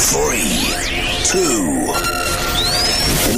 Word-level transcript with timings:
Three, 0.00 0.62
two, 1.24 1.86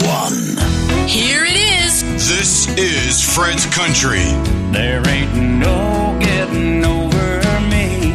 one. 0.06 1.08
Here 1.08 1.44
it 1.44 1.56
is. 1.56 2.02
This 2.28 2.68
is 2.76 3.24
Fred's 3.34 3.64
Country. 3.66 4.24
There 4.70 5.02
ain't 5.08 5.34
no 5.34 6.18
getting 6.20 6.84
over 6.84 7.60
me. 7.70 8.12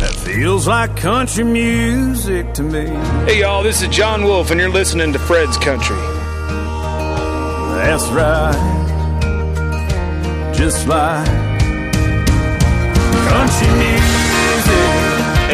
That 0.00 0.14
feels 0.16 0.66
like 0.66 0.96
country 0.96 1.44
music 1.44 2.52
to 2.54 2.62
me. 2.64 2.86
Hey, 3.24 3.40
y'all, 3.40 3.62
this 3.62 3.82
is 3.82 3.88
John 3.88 4.24
Wolf, 4.24 4.50
and 4.50 4.60
you're 4.60 4.68
listening 4.68 5.12
to 5.12 5.18
Fred's 5.20 5.56
Country. 5.58 5.96
That's 7.76 8.06
right. 8.08 8.52
Just 10.54 10.88
like 10.88 11.26
country 13.28 13.68
music. 13.78 14.05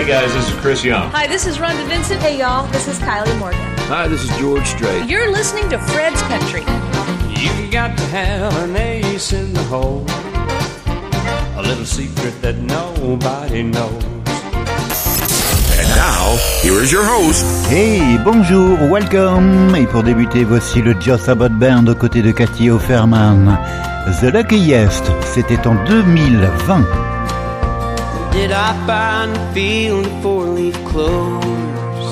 Hey 0.03 0.09
guys, 0.09 0.35
this 0.35 0.49
is 0.49 0.55
Chris 0.59 0.85
Young. 0.85 1.09
Hi, 1.13 1.29
this 1.29 1.47
is 1.47 1.59
Rhonda 1.59 1.87
Vincent. 1.87 2.21
Hey, 2.21 2.41
y'all, 2.41 2.67
this 2.73 2.89
is 2.89 2.99
Kylie 2.99 3.39
Morgan. 3.39 3.61
Hi, 3.87 4.09
this 4.09 4.25
is 4.25 4.37
George 4.37 4.67
Strait. 4.67 5.09
You're 5.09 5.31
listening 5.31 5.71
to 5.71 5.79
Fred's 5.79 6.21
Country. 6.23 6.63
You 7.41 7.71
got 7.71 7.97
to 7.97 8.05
have 8.07 8.53
an 8.65 8.75
ace 8.75 9.33
in 9.33 9.53
the 9.53 9.63
hole. 9.63 10.05
A 11.57 11.63
little 11.63 11.85
secret 11.85 12.35
that 12.43 12.57
nobody 12.57 13.63
knows. 13.63 14.03
And 15.79 15.89
now, 15.95 16.37
here 16.63 16.83
is 16.83 16.91
your 16.91 17.05
host, 17.05 17.45
Hey, 17.71 18.19
bonjour, 18.25 18.77
welcome 18.91 19.73
Et 19.77 19.87
pour 19.87 20.03
débuter, 20.03 20.43
voici 20.43 20.83
le 20.83 21.01
Joss 21.01 21.29
Abbott 21.29 21.53
Band 21.53 21.87
aux 21.87 21.95
côtés 21.95 22.23
de 22.23 22.33
Cathy 22.33 22.71
Offerman. 22.71 23.57
The 24.21 24.35
Luckiest, 24.35 25.13
c'était 25.33 25.65
en 25.65 25.77
2020. 25.85 27.12
Did 28.33 28.51
I 28.51 28.73
find 28.87 29.37
a 29.37 29.53
field 29.53 30.07
of 30.07 30.23
four-leaf 30.23 30.75
clovers 30.87 32.11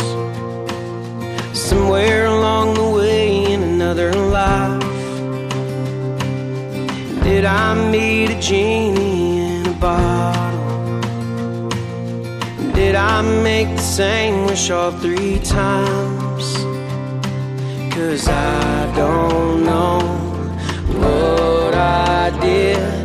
somewhere 1.58 2.26
along 2.26 2.74
the 2.74 2.88
way 2.90 3.52
in 3.52 3.62
another 3.62 4.12
life? 4.12 4.82
Did 7.24 7.46
I 7.46 7.74
meet 7.90 8.30
a 8.30 8.38
genie 8.38 9.38
in 9.40 9.66
a 9.66 9.72
bottle? 9.72 11.70
Did 12.74 12.94
I 12.96 13.22
make 13.22 13.68
the 13.76 13.82
same 13.82 14.44
wish 14.44 14.70
all 14.70 14.92
three 14.92 15.38
times? 15.38 16.54
Cause 17.94 18.28
I 18.28 18.92
don't 18.94 19.64
know 19.64 20.00
what 21.00 21.74
I 21.74 22.38
did 22.40 22.99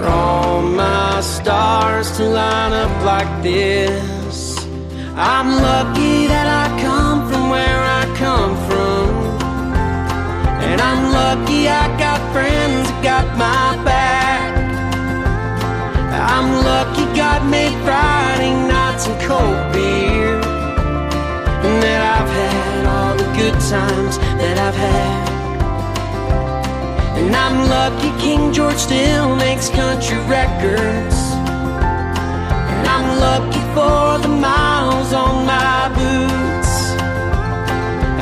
for 0.00 0.08
all 0.08 0.62
my 0.62 1.20
stars 1.20 2.10
to 2.16 2.24
line 2.24 2.72
up 2.72 3.04
like 3.04 3.42
this. 3.42 4.56
I'm 5.14 5.48
lucky 5.68 6.26
that 6.32 6.48
I 6.62 6.66
come 6.80 7.28
from 7.28 7.50
where 7.50 7.82
I 8.00 8.02
come 8.24 8.54
from. 8.68 9.08
And 10.68 10.80
I'm 10.80 11.02
lucky 11.12 11.68
I 11.68 11.86
got 11.98 12.20
friends 12.32 12.88
that 12.88 13.00
got 13.10 13.26
my 13.36 13.84
back. 13.84 14.50
I'm 16.34 16.48
lucky 16.70 17.04
God 17.16 17.40
made 17.50 17.76
Friday 17.84 18.54
nights 18.74 19.06
and 19.06 19.18
cold 19.28 19.62
beer. 19.72 20.40
And 21.66 21.76
that 21.84 22.02
I've 22.16 22.32
had 22.40 22.82
all 22.94 23.14
the 23.22 23.28
good 23.40 23.58
times 23.68 24.16
lucky 27.90 28.22
King 28.22 28.52
George 28.52 28.76
still 28.76 29.36
makes 29.36 29.68
country 29.68 30.18
records. 30.28 31.16
And 32.70 32.86
I'm 32.86 33.18
lucky 33.18 33.64
for 33.74 34.18
the 34.22 34.28
miles 34.28 35.12
on 35.12 35.46
my 35.46 35.88
boots. 35.98 36.72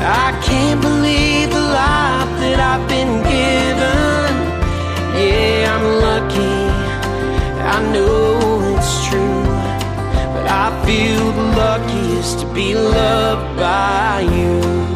I 0.01 0.29
can't 0.45 0.81
believe 0.81 1.51
the 1.51 1.61
life 1.61 2.33
that 2.43 2.59
I've 2.71 2.89
been 2.89 3.15
given. 3.35 4.31
Yeah, 5.21 5.75
I'm 5.75 5.87
lucky. 6.09 6.59
I 7.75 7.79
know 7.93 8.77
it's 8.77 8.95
true. 9.07 9.45
But 10.35 10.47
I 10.47 10.67
feel 10.87 11.33
the 11.33 11.47
luckiest 11.61 12.41
to 12.41 12.55
be 12.55 12.75
loved 12.75 13.59
by 13.59 14.21
you. 14.21 14.88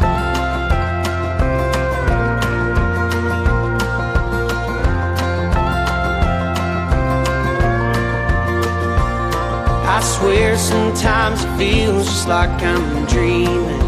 Swear 10.03 10.59
sometimes 10.59 11.45
it 11.45 11.57
feels 11.57 12.07
just 12.07 12.29
like 12.29 12.51
I'm 12.63 13.07
dreaming. 13.07 13.81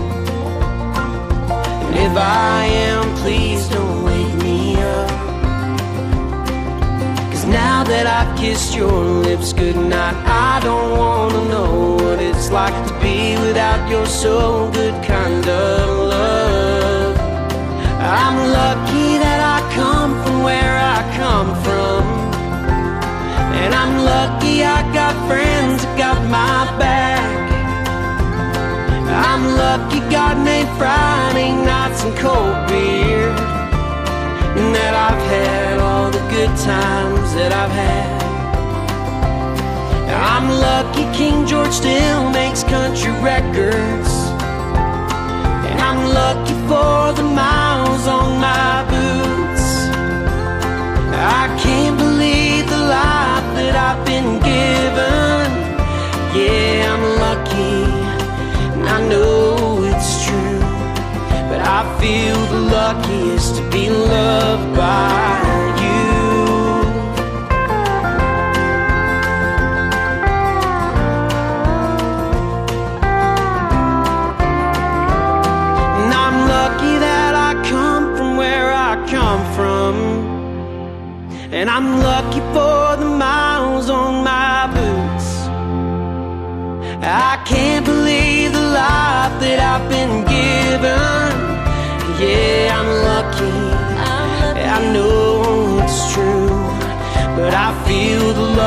And 1.86 1.96
if 1.96 2.16
I 2.16 2.64
am, 2.64 3.14
please 3.16 3.68
don't 3.68 4.04
wake 4.04 4.34
me 4.42 4.76
up. 4.76 5.10
Cause 7.30 7.44
now 7.46 7.84
that 7.84 8.06
I've 8.06 8.38
kissed 8.38 8.74
your 8.74 9.02
lips 9.26 9.52
goodnight, 9.52 10.16
I 10.26 10.60
don't 10.62 10.98
wanna 10.98 11.48
know 11.48 11.94
what 11.96 12.20
it's 12.20 12.50
like 12.50 12.76
to 12.88 12.94
be 13.00 13.36
without 13.46 13.88
your 13.90 14.06
so 14.06 14.70
good 14.72 14.94
kind 15.04 15.46
of 15.46 15.88
love. 16.14 17.16
I'm 18.00 18.36
lucky 18.60 19.18
that 19.24 19.40
I 19.54 19.74
come 19.74 20.12
from 20.22 20.42
where 20.42 20.76
I 20.78 21.00
come 21.16 21.62
from. 21.62 21.83
And 23.64 23.72
I'm 23.74 24.04
lucky 24.04 24.62
I 24.62 24.80
got 24.92 25.14
friends 25.26 25.82
that 25.84 25.96
got 25.96 26.20
my 26.28 26.68
back. 26.78 27.32
I'm 29.32 29.44
lucky 29.56 30.00
God 30.10 30.36
made 30.44 30.68
Friday 30.76 31.52
nights 31.52 32.04
and 32.04 32.14
cold 32.18 32.58
beer. 32.68 33.30
And 34.58 34.68
that 34.76 34.94
I've 35.08 35.22
had 35.32 35.78
all 35.78 36.10
the 36.10 36.24
good 36.28 36.52
times 36.60 37.28
that 37.38 37.52
I've 37.52 37.70
had. 37.70 38.24
I'm 40.14 40.48
lucky 40.68 41.04
King 41.16 41.46
George 41.46 41.72
still 41.72 42.28
makes 42.30 42.64
country 42.64 43.12
records. 43.32 44.12
And 45.68 45.78
I'm 45.80 46.00
lucky 46.20 46.56
for 46.68 47.16
the 47.16 47.26
miles 47.42 48.06
on 48.06 48.28
my 48.44 48.84
boots. 48.92 49.66
I 51.16 51.44
can't 51.64 51.96
believe 51.96 52.68
the 52.68 52.82
life 52.92 53.23
that 53.74 53.98
I've 53.98 54.04
been 54.06 54.32
given. 54.38 55.46
Yeah, 56.38 56.94
I'm 56.94 57.06
lucky, 57.26 57.76
and 58.74 58.86
I 58.96 58.98
know 59.10 59.82
it's 59.90 60.10
true. 60.24 60.60
But 61.50 61.60
I 61.60 61.80
feel 62.00 62.38
the 62.54 62.60
luckiest 62.76 63.56
to 63.56 63.62
be 63.70 63.90
loved 63.90 64.43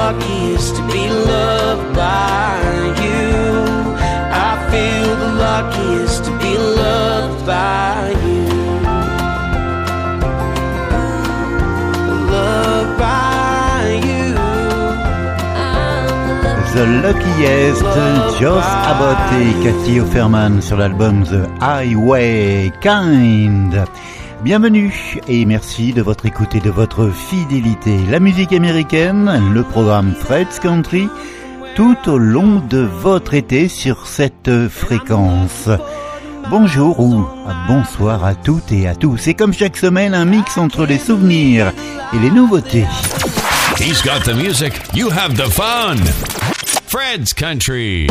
feel 0.08 0.16
the 0.16 0.24
luckiest 0.24 0.76
to 0.76 0.82
be 0.88 1.08
loved 1.10 1.96
by 1.96 2.60
you. 3.04 3.96
I 4.32 4.68
feel 4.72 5.16
the 5.16 5.32
luckiest 5.36 6.26
to 6.26 6.32
be 6.38 6.58
loved 6.58 7.46
by 7.46 8.16
you. 8.26 8.46
Loved 12.32 13.00
by 13.00 14.00
you. 14.06 14.34
The 16.74 16.86
Luckiest, 17.04 18.40
Joss 18.40 18.66
Abbott 18.66 19.18
et 19.34 19.64
Cathy 19.64 20.00
Offerman 20.00 20.62
sur 20.62 20.78
l'album 20.78 21.24
The 21.24 21.50
Highway 21.60 22.72
Kind. 22.82 23.76
Bienvenue 24.48 25.20
et 25.28 25.44
merci 25.44 25.92
de 25.92 26.02
votre 26.02 26.26
écoute 26.26 26.56
et 26.56 26.62
de 26.62 26.70
votre 26.70 27.10
fidélité. 27.10 27.98
La 28.10 28.22
musique 28.22 28.54
américaine, 28.54 29.52
le 29.54 29.62
programme 29.62 30.16
Fred's 30.16 30.58
Country, 30.60 31.10
tout 31.76 31.98
au 32.08 32.18
long 32.18 32.62
de 32.70 32.78
votre 32.78 33.34
été 33.34 33.68
sur 33.68 34.08
cette 34.08 34.70
fréquence. 34.70 35.68
Bonjour 36.50 36.98
ou 37.02 37.26
bonsoir 37.68 38.24
à 38.24 38.36
toutes 38.36 38.72
et 38.72 38.88
à 38.88 38.96
tous. 38.96 39.28
Et 39.28 39.34
comme 39.34 39.52
chaque 39.52 39.76
semaine, 39.76 40.14
un 40.14 40.24
mix 40.24 40.58
entre 40.58 40.86
les 40.86 40.98
souvenirs 40.98 41.74
et 42.14 42.20
les 42.20 42.32
nouveautés. 42.32 42.86
He's 43.78 44.02
got 44.02 44.24
the 44.24 44.34
music, 44.34 44.80
you 44.96 45.10
have 45.10 45.34
the 45.34 45.52
fun. 45.52 45.98
Fred's 46.88 47.34
Country. 47.34 48.08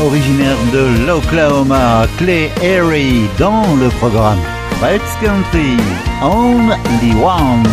originaire 0.00 0.56
de 0.72 1.06
l'Oklahoma, 1.06 2.06
Clay 2.18 2.50
Aery, 2.62 3.28
dans 3.38 3.74
le 3.76 3.88
programme 3.98 4.38
Fred's 4.78 5.16
Country 5.20 5.76
only 6.22 7.14
One. 7.22 7.64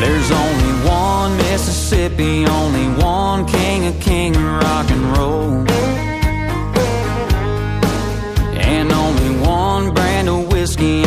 There's 0.00 0.30
only 0.30 0.88
one 0.88 1.36
Mississippi, 1.38 2.46
only 2.46 2.88
one 3.02 3.46
king 3.46 3.86
of 3.86 4.00
king 4.00 4.36
of 4.36 4.42
rock 4.42 4.90
and 4.90 5.16
roll. 5.16 5.64
And 8.56 8.92
only 8.92 9.46
one 9.46 9.92
brand 9.92 10.28
of 10.28 10.52
whiskey 10.52 11.06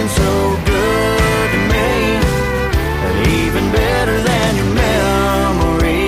looking 0.00 0.16
so 0.16 0.56
good 0.64 1.50
to 1.52 1.58
me, 1.68 1.90
and 3.06 3.28
even 3.28 3.72
better 3.72 4.22
than 4.22 4.56
your 4.56 4.74
memory. 4.74 6.00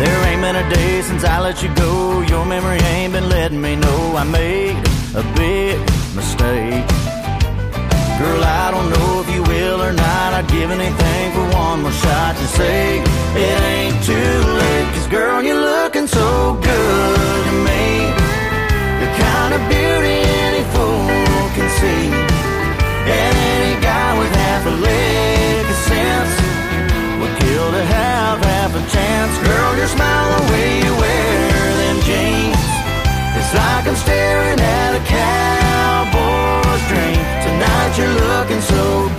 There 0.00 0.26
ain't 0.28 0.42
been 0.42 0.56
a 0.56 0.68
day 0.74 1.02
since 1.02 1.24
I 1.24 1.40
let 1.40 1.62
you 1.62 1.72
go. 1.74 2.22
Your 2.22 2.44
memory 2.44 2.78
ain't 2.78 3.12
been 3.12 3.28
letting 3.28 3.60
me 3.60 3.76
know 3.76 4.16
I 4.16 4.24
made 4.24 4.76
a 5.14 5.22
big 5.36 5.78
mistake. 6.16 6.84
Girl, 8.18 8.42
I 8.42 8.70
don't 8.72 8.90
know 8.90 9.20
if 9.20 9.34
you 9.34 9.42
will 9.42 9.82
or 9.82 9.92
not. 9.92 10.34
I'd 10.34 10.48
give 10.48 10.70
anything 10.70 11.03
one 11.74 11.82
more 11.82 11.98
shot 12.06 12.36
to 12.36 12.46
say 12.46 13.00
it 13.00 13.60
ain't 13.74 13.98
too 14.04 14.34
late. 14.60 14.88
Cause 14.94 15.08
girl, 15.08 15.42
you're 15.42 15.58
looking 15.58 16.06
so 16.06 16.54
good 16.62 17.40
to 17.48 17.54
me. 17.66 17.84
The 19.02 19.08
kind 19.18 19.52
of 19.56 19.60
beauty 19.66 20.18
any 20.46 20.62
fool 20.70 21.42
can 21.56 21.68
see. 21.80 22.04
And 23.18 23.34
any 23.54 23.74
guy 23.82 24.10
with 24.18 24.30
half 24.42 24.62
a 24.72 24.74
lick 24.86 25.66
of 25.74 25.80
sense 25.90 26.34
would 27.18 27.34
kill 27.42 27.68
to 27.76 27.82
have 27.98 28.38
half 28.38 28.70
a 28.70 28.82
chance. 28.94 29.32
Girl, 29.42 29.70
your 29.76 29.90
smile, 29.96 30.28
the 30.36 30.42
way 30.52 30.68
you 30.78 30.92
wear 31.02 31.74
them 31.82 31.98
jeans. 32.06 32.64
It's 33.34 33.52
like 33.58 33.84
I'm 33.90 33.98
staring 33.98 34.60
at 34.62 34.92
a 34.94 35.02
cowboy's 35.10 36.84
dream. 36.86 37.22
Tonight 37.42 37.92
you're 37.98 38.16
looking 38.30 38.62
so 38.62 39.13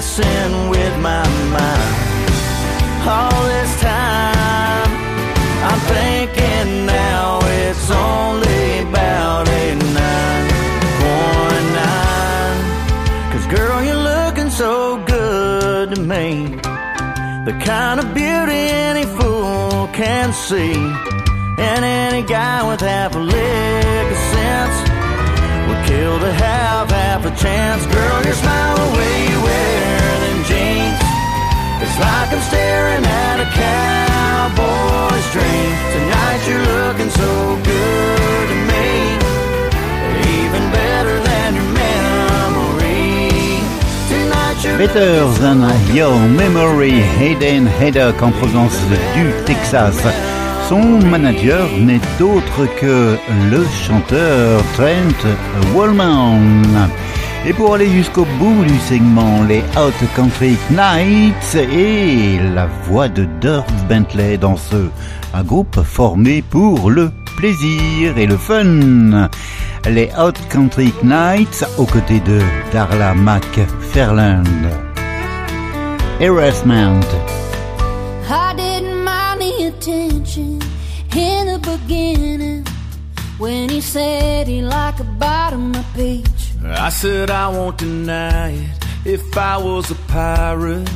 messing 0.00 0.70
with 0.70 0.94
my 1.00 1.22
mind 1.52 2.32
all 3.06 3.42
this 3.52 3.80
time. 3.82 4.90
I'm 5.68 5.80
thinking 5.94 6.86
now 6.86 7.38
it's 7.42 7.90
only 7.90 8.78
about 8.88 9.46
a 9.46 9.74
nine 10.00 10.48
point 11.00 11.66
nine. 11.82 12.60
Cause 13.32 13.46
girl, 13.54 13.84
you're 13.84 14.04
looking 14.14 14.48
so 14.48 15.04
good 15.04 15.94
to 15.94 16.00
me, 16.00 16.46
the 17.44 17.60
kind 17.62 18.00
of 18.00 18.14
beauty 18.14 18.62
any 18.88 19.04
fool 19.04 19.86
can 19.92 20.32
see. 20.32 20.76
And 21.68 21.84
any 21.84 22.22
guy 22.26 22.66
with 22.66 22.80
half 22.80 23.14
a 23.14 23.18
lick 23.18 24.06
of 24.14 24.20
sense 24.32 24.76
would 25.68 25.82
kill 25.90 26.18
to 26.20 26.32
have 26.32 26.90
half 26.90 27.26
a 27.26 27.32
chance. 27.36 27.84
Girl, 27.84 28.24
your 28.24 28.32
smile 28.32 28.78
away 28.88 29.28
you 29.28 29.42
wear. 29.42 29.89
It's 31.82 31.98
like 31.98 32.30
I'm 32.30 32.42
staring 32.42 33.04
at 33.04 33.40
a 33.40 33.48
cowboy's 33.56 35.26
dream. 35.32 35.72
Tonight 35.96 36.40
you're 36.48 36.68
looking 36.80 37.10
so 37.10 37.56
good 37.64 38.46
to 38.52 38.56
me. 38.70 38.88
Even 40.40 40.62
better 40.70 41.16
than 41.28 41.54
your 41.56 41.70
memory. 41.72 43.20
Tonight 44.12 44.78
Better 44.78 45.24
Than 45.40 45.60
Your 45.94 46.18
Memory, 46.28 47.00
Hayden 47.18 47.66
Haydock 47.66 48.22
en 48.22 48.32
provenance 48.32 48.78
du 49.14 49.32
Texas. 49.46 49.96
Son 50.68 51.00
manager 51.10 51.66
n'est 51.78 52.22
autre 52.22 52.66
que 52.78 53.16
le 53.50 53.66
chanteur 53.84 54.62
Trent 54.76 55.20
Wallman. 55.74 56.90
Et 57.46 57.54
pour 57.54 57.74
aller 57.74 57.88
jusqu'au 57.88 58.26
bout 58.38 58.64
du 58.64 58.78
segment, 58.80 59.42
les 59.44 59.62
Hot 59.76 59.92
Country 60.14 60.56
Nights 60.70 61.54
et 61.54 62.38
la 62.54 62.66
voix 62.84 63.08
de 63.08 63.26
Dirk 63.40 63.66
Bentley 63.88 64.36
dans 64.36 64.56
ce 64.56 64.88
groupe 65.44 65.80
formé 65.82 66.42
pour 66.42 66.90
le 66.90 67.10
plaisir 67.38 68.18
et 68.18 68.26
le 68.26 68.36
fun. 68.36 69.30
Les 69.88 70.10
Hot 70.18 70.34
Country 70.50 70.92
Nights 71.02 71.64
aux 71.78 71.86
côtés 71.86 72.20
de 72.20 72.40
Darla 72.72 73.14
McFarland. 73.14 74.44
Harassment. 76.20 77.06
I 78.28 78.54
didn't 78.54 79.08
attention 79.66 80.60
in 81.16 81.46
the 81.46 81.58
beginning 81.64 82.66
when 83.38 83.70
he 83.70 83.80
said 83.80 84.46
he 84.46 84.60
liked. 84.60 85.00
I 86.64 86.90
said 86.90 87.30
I 87.30 87.48
won't 87.48 87.78
deny 87.78 88.50
it. 88.50 88.70
If 89.04 89.36
I 89.36 89.56
was 89.56 89.90
a 89.90 89.94
pirate, 90.08 90.90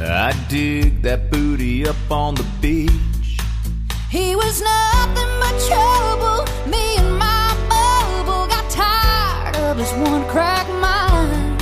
I'd 0.00 0.36
dig 0.48 1.02
that 1.02 1.30
booty 1.30 1.86
up 1.88 2.10
on 2.10 2.34
the 2.36 2.46
beach. 2.60 2.92
He 4.10 4.36
was 4.36 4.60
nothing 4.62 5.32
but 5.42 5.56
trouble. 5.68 6.70
Me 6.70 6.96
and 6.98 7.18
my 7.18 7.48
bubble 7.68 8.46
got 8.46 8.70
tired 8.70 9.56
of 9.56 9.78
his 9.78 9.92
one 10.08 10.24
crack 10.28 10.68
mind. 10.68 11.60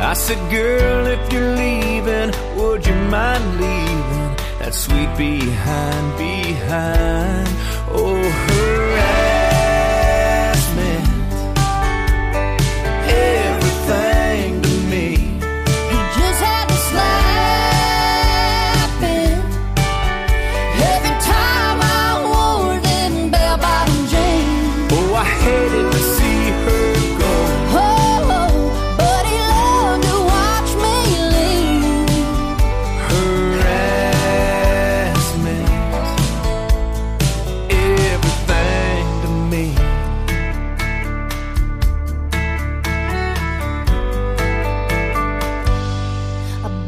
I 0.00 0.14
said, 0.14 0.38
girl, 0.50 1.06
if 1.06 1.32
you're 1.32 1.54
leaving, 1.56 2.32
would 2.56 2.86
you 2.86 2.94
mind 2.94 3.44
leaving 3.60 4.36
that 4.60 4.74
sweet 4.74 5.10
behind 5.16 6.18
behind? 6.18 7.48
Oh, 7.90 8.14
harassment, 8.46 9.27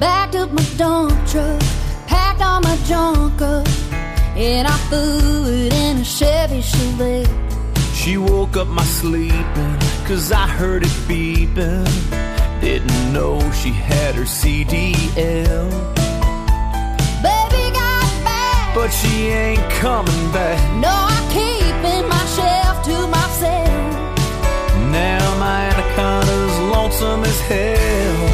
backed 0.00 0.34
up 0.34 0.50
my 0.50 0.64
dump 0.78 1.12
truck, 1.28 1.60
packed 2.06 2.40
all 2.40 2.60
my 2.62 2.76
junk 2.86 3.40
up, 3.42 3.68
and 4.34 4.66
I 4.66 4.76
threw 4.88 5.44
it 5.46 5.72
in 5.74 5.98
a 5.98 6.04
Chevy 6.04 6.62
Chevette. 6.62 7.28
She 7.94 8.16
woke 8.16 8.56
up 8.56 8.66
my 8.66 8.84
sleeping, 8.84 9.76
cause 10.06 10.32
I 10.32 10.46
heard 10.46 10.82
it 10.84 10.96
beeping. 11.06 11.86
Didn't 12.62 13.12
know 13.12 13.38
she 13.52 13.70
had 13.70 14.14
her 14.14 14.24
CDL, 14.24 15.70
Baby 17.22 17.64
got 17.80 18.10
back. 18.24 18.74
but 18.74 18.88
she 18.88 19.28
ain't 19.28 19.70
coming 19.84 20.32
back. 20.32 20.58
No, 20.80 20.94
I 21.16 21.20
keep 21.36 21.76
in 21.94 22.08
my 22.08 22.24
shelf 22.36 22.76
to 22.88 22.96
myself. 23.18 23.70
Now 24.90 25.38
my 25.38 25.58
anaconda's 25.70 26.58
lonesome 26.72 27.22
as 27.24 27.40
hell. 27.42 28.29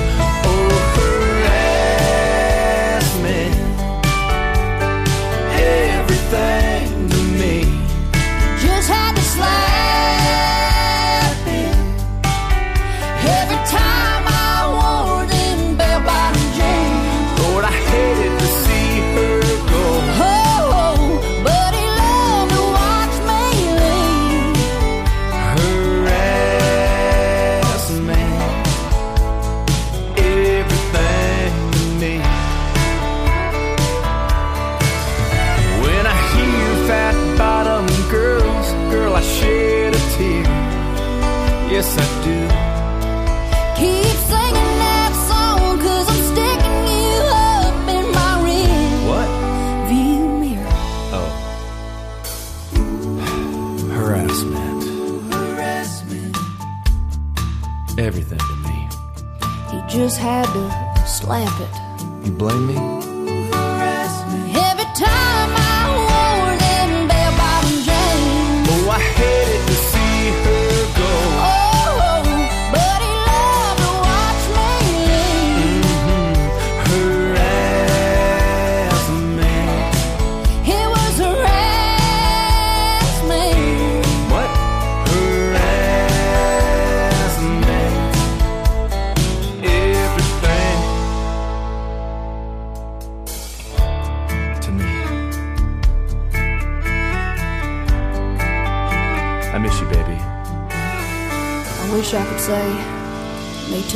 Just 60.07 60.21
had 60.21 60.47
to 60.53 61.05
slap 61.05 61.61
it. 61.61 62.25
You 62.25 62.31
blame 62.31 62.69
me? 62.69 62.96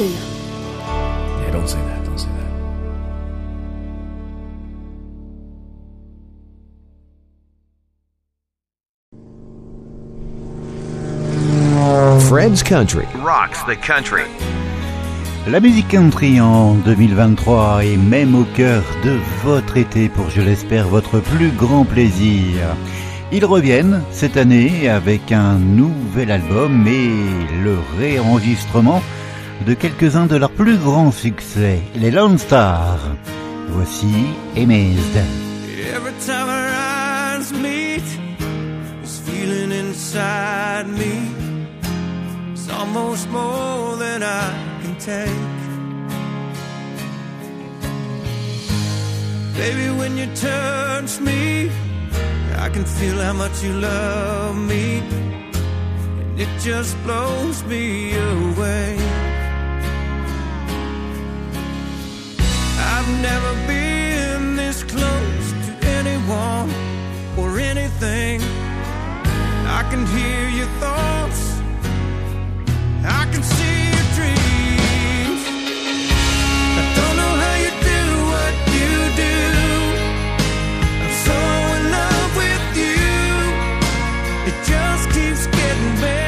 Yeah, 0.09 1.51
don't 1.53 1.69
say 1.69 1.79
that. 1.79 2.05
Don't 2.05 2.19
say 2.19 2.29
that. 2.29 2.51
Fred's 12.29 12.63
Country. 12.63 13.07
Rocks 13.17 13.63
the 13.65 13.77
country. 13.77 14.25
La 15.47 15.61
musique 15.61 15.89
country 15.89 16.41
en 16.41 16.75
2023 16.77 17.85
est 17.85 17.97
même 17.97 18.35
au 18.35 18.45
cœur 18.45 18.83
de 19.05 19.19
votre 19.43 19.77
été 19.77 20.09
pour, 20.09 20.31
je 20.31 20.41
l'espère, 20.41 20.89
votre 20.89 21.19
plus 21.19 21.51
grand 21.51 21.85
plaisir. 21.85 22.77
Ils 23.33 23.45
reviennent 23.45 24.03
cette 24.13 24.37
année 24.37 24.89
avec 24.89 25.33
un 25.33 25.55
nouvel 25.59 26.31
album 26.31 26.87
et 26.87 27.11
le 27.63 27.79
réenregistrement 27.99 29.03
de 29.67 29.75
quelques-uns 29.75 30.27
de 30.27 30.37
leurs 30.37 30.51
plus 30.51 30.79
grands 30.79 31.13
succès, 31.13 31.81
les 31.95 32.11
Lone 32.11 32.39
Stars. 32.39 33.01
Voici 33.69 34.07
Amazed. 34.57 35.17
Every 35.95 36.13
time 36.27 36.49
our 36.49 36.69
eyes 36.69 37.53
meet, 37.53 38.03
this 39.03 39.21
feeling 39.21 39.71
inside 39.73 40.87
me 40.89 41.31
is 42.55 42.69
almost 42.71 43.29
more 43.31 43.97
than 43.97 44.23
I 44.23 44.53
can 44.83 44.97
take. 44.99 45.31
Baby, 49.57 49.91
when 49.99 50.17
you 50.17 50.27
touch 50.35 51.21
me, 51.21 51.71
I 52.57 52.69
can 52.71 52.85
feel 52.85 53.19
how 53.19 53.35
much 53.35 53.63
you 53.63 53.73
love 53.75 54.57
me, 54.57 55.03
and 56.21 56.41
it 56.41 56.49
just 56.61 56.97
blows 57.05 57.63
me 57.65 58.15
away. 58.17 59.20
Never 63.23 63.53
been 63.67 64.57
this 64.57 64.83
close 64.85 65.47
to 65.67 65.87
anyone 65.99 66.71
or 67.37 67.59
anything. 67.59 68.41
I 69.79 69.83
can 69.91 70.07
hear 70.07 70.49
your 70.49 70.71
thoughts, 70.83 71.61
I 73.05 73.27
can 73.33 73.43
see 73.43 73.79
your 73.95 74.07
dreams. 74.19 75.43
I 76.81 76.85
don't 76.99 77.17
know 77.21 77.35
how 77.43 77.57
you 77.65 77.73
do 77.93 78.03
what 78.33 78.55
you 78.79 78.95
do. 79.25 79.39
I'm 81.03 81.15
so 81.27 81.39
in 81.77 81.83
love 81.99 82.33
with 82.43 82.65
you, 82.83 82.99
it 84.49 84.57
just 84.73 85.05
keeps 85.15 85.47
getting 85.47 85.95
better. 86.01 86.20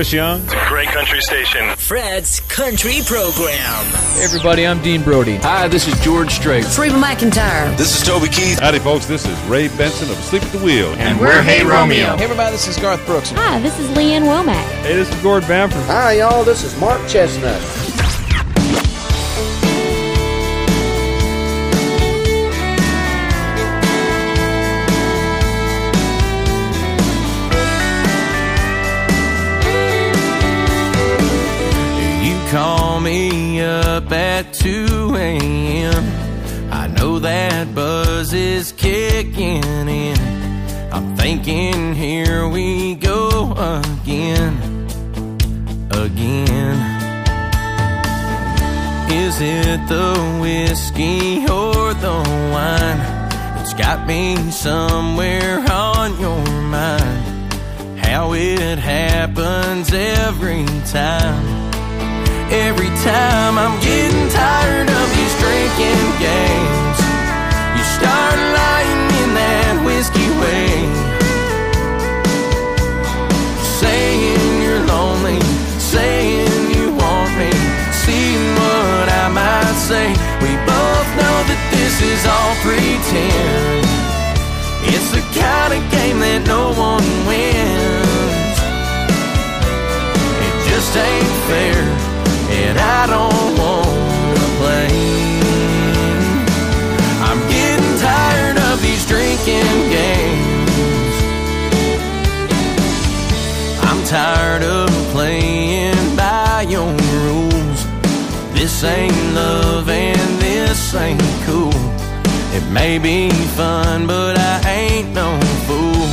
Chris 0.00 0.14
Young. 0.14 0.42
It's 0.44 0.54
a 0.54 0.64
great 0.66 0.88
country 0.88 1.20
station. 1.20 1.76
Fred's 1.76 2.40
Country 2.48 3.00
Program. 3.04 3.84
Hey 4.14 4.24
everybody, 4.24 4.66
I'm 4.66 4.80
Dean 4.80 5.02
Brody. 5.02 5.36
Hi, 5.36 5.68
this 5.68 5.86
is 5.86 6.00
George 6.00 6.30
Strait. 6.30 6.64
It's 6.64 6.78
Reba 6.78 6.94
McEntire. 6.94 7.76
This 7.76 8.00
is 8.00 8.08
Toby 8.08 8.28
Keith. 8.28 8.58
Howdy, 8.60 8.78
folks. 8.78 9.04
This 9.04 9.26
is 9.26 9.38
Ray 9.42 9.68
Benson 9.68 10.10
of 10.10 10.16
Sleep 10.16 10.42
at 10.42 10.52
the 10.52 10.58
Wheel. 10.64 10.88
And 10.94 11.20
we're 11.20 11.42
Hey 11.42 11.62
Romeo. 11.62 12.16
Hey 12.16 12.24
everybody, 12.24 12.52
this 12.52 12.66
is 12.66 12.78
Garth 12.78 13.04
Brooks. 13.04 13.30
Hi, 13.32 13.60
this 13.60 13.78
is 13.78 13.94
Lee 13.94 14.14
Ann 14.14 14.22
Womack. 14.22 14.64
Hey, 14.84 14.94
this 14.94 15.12
is 15.14 15.22
Gord 15.22 15.46
Bamford. 15.46 15.82
Hi, 15.82 16.12
y'all. 16.12 16.44
This 16.44 16.64
is 16.64 16.74
Mark 16.80 17.02
Chesnutt. 17.02 17.79
At 34.40 34.54
2 34.54 35.16
a.m. 35.16 36.72
I 36.72 36.86
know 36.86 37.18
that 37.18 37.74
buzz 37.74 38.32
is 38.32 38.72
kicking 38.72 39.86
in. 39.88 40.18
I'm 40.90 41.14
thinking, 41.14 41.94
here 41.94 42.48
we 42.48 42.94
go 42.94 43.52
again. 43.82 44.54
Again. 45.90 46.78
Is 49.12 49.36
it 49.42 49.80
the 49.88 50.38
whiskey 50.40 51.42
or 51.42 51.92
the 51.92 52.16
wine? 52.54 53.00
It's 53.60 53.74
got 53.74 54.06
me 54.06 54.36
somewhere 54.50 55.58
on 55.70 56.18
your 56.18 56.46
mind. 56.62 57.52
How 57.98 58.32
it 58.32 58.78
happens 58.78 59.92
every 59.92 60.64
time 60.86 61.59
every 62.50 62.90
time. 63.06 63.56
I'm 63.58 63.78
getting 63.80 64.28
tired 64.28 64.90
of 64.90 65.06
these 65.14 65.34
drinking 65.38 66.06
games. 66.18 66.98
You 67.78 67.84
start 67.86 68.36
lying 68.36 69.06
in 69.22 69.30
that 69.38 69.74
whiskey 69.86 70.28
way. 70.42 70.90
Saying 73.78 74.62
you're 74.62 74.84
lonely, 74.90 75.38
saying 75.78 76.74
you 76.74 76.90
want 76.90 77.30
me, 77.38 77.50
seeing 77.94 78.44
what 78.58 79.06
I 79.06 79.30
might 79.30 79.78
say. 79.78 80.10
We 80.42 80.52
both 80.66 81.08
know 81.14 81.36
that 81.46 81.62
this 81.70 82.02
is 82.02 82.20
all 82.26 82.54
pretend. 82.66 83.86
It's 84.90 85.10
the 85.14 85.22
kind 85.38 85.72
of 85.78 85.82
game 85.90 86.18
that 86.18 86.42
no 86.46 86.74
one 86.74 87.06
wins. 87.30 88.58
It 90.42 90.54
just 90.68 90.96
ain't 90.96 91.32
fair 91.46 92.09
and 92.70 92.78
I 92.78 93.06
don't 93.14 93.50
wanna 93.58 94.48
play. 94.60 94.90
I'm 97.28 97.40
getting 97.54 97.94
tired 97.98 98.58
of 98.68 98.80
these 98.80 99.04
drinking 99.06 99.76
games. 99.98 101.14
I'm 103.88 104.00
tired 104.04 104.62
of 104.62 104.88
playing 105.14 106.14
by 106.14 106.66
your 106.68 106.92
rules. 107.26 107.80
This 108.54 108.84
ain't 108.84 109.22
love 109.34 109.88
and 109.88 110.30
this 110.40 110.94
ain't 110.94 111.20
cool. 111.46 111.82
It 112.56 112.64
may 112.70 112.98
be 112.98 113.30
fun, 113.58 114.06
but 114.06 114.38
I 114.38 114.56
ain't 114.80 115.10
no 115.12 115.30
fool. 115.66 116.06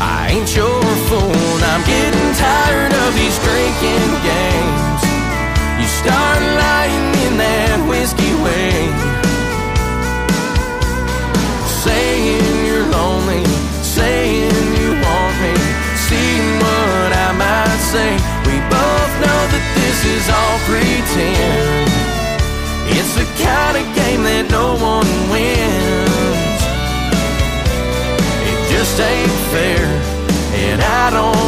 I 0.00 0.30
ain't 0.32 0.50
your 0.56 0.82
fool. 1.08 1.56
I'm 1.72 1.84
getting 1.84 2.30
tired 2.46 2.92
of 3.04 3.10
these 3.20 3.38
drinking 3.44 4.10
games. 4.32 4.99
Start 6.00 6.40
lying 6.40 7.12
in 7.28 7.36
that 7.36 7.76
whiskey 7.84 8.32
way. 8.40 8.72
Saying 11.84 12.40
you're 12.64 12.88
lonely, 12.88 13.44
saying 13.84 14.48
you 14.80 14.96
want 14.96 15.36
me. 15.44 15.52
See 16.08 16.40
what 16.56 17.10
I 17.12 17.36
might 17.36 17.80
say. 17.92 18.16
We 18.48 18.56
both 18.72 19.12
know 19.20 19.40
that 19.52 19.64
this 19.76 19.98
is 20.16 20.24
all 20.32 20.56
pretend. 20.64 21.92
It's 22.96 23.12
the 23.20 23.28
kind 23.44 23.76
of 23.76 23.84
game 23.92 24.24
that 24.24 24.48
no 24.48 24.80
one 24.80 25.10
wins. 25.28 26.60
It 28.48 28.58
just 28.72 28.96
ain't 28.96 29.36
fair, 29.52 29.84
and 30.64 30.80
I 30.80 31.10
don't 31.12 31.39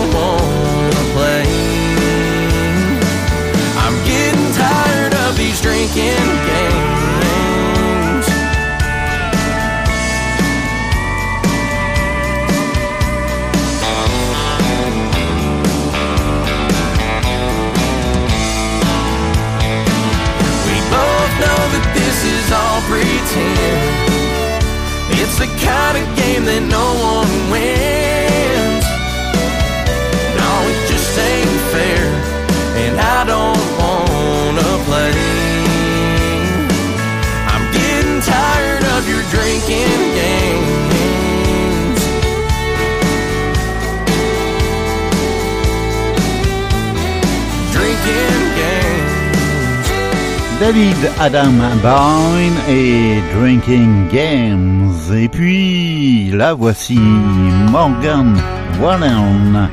kind 25.65 25.99
of 25.99 26.17
game 26.17 26.45
that 26.45 26.63
no 26.69 26.87
one 26.95 27.51
wins. 27.51 27.72
David 50.73 51.11
Adam 51.21 51.53
Byrne 51.83 52.57
et 52.67 53.21
Drinking 53.35 54.09
Games. 54.09 54.95
Et 55.15 55.29
puis, 55.29 56.31
la 56.33 56.55
voici 56.55 56.99
Morgan 57.71 58.35
Wallen. 58.81 59.69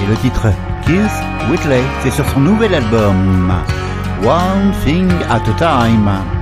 Et 0.00 0.06
le 0.06 0.14
titre 0.18 0.46
Kiss 0.86 1.10
Whitley, 1.50 1.82
c'est 2.04 2.12
sur 2.12 2.24
son 2.28 2.38
nouvel 2.38 2.72
album 2.72 3.52
One 4.22 4.72
Thing 4.84 5.10
at 5.28 5.42
a 5.50 5.54
Time. 5.58 6.37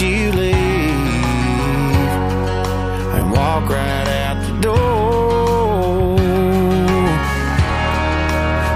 You 0.00 0.30
leave 0.32 0.54
and 3.16 3.32
walk 3.32 3.68
right 3.70 4.08
out 4.24 4.36
the 4.46 4.60
door. 4.60 6.18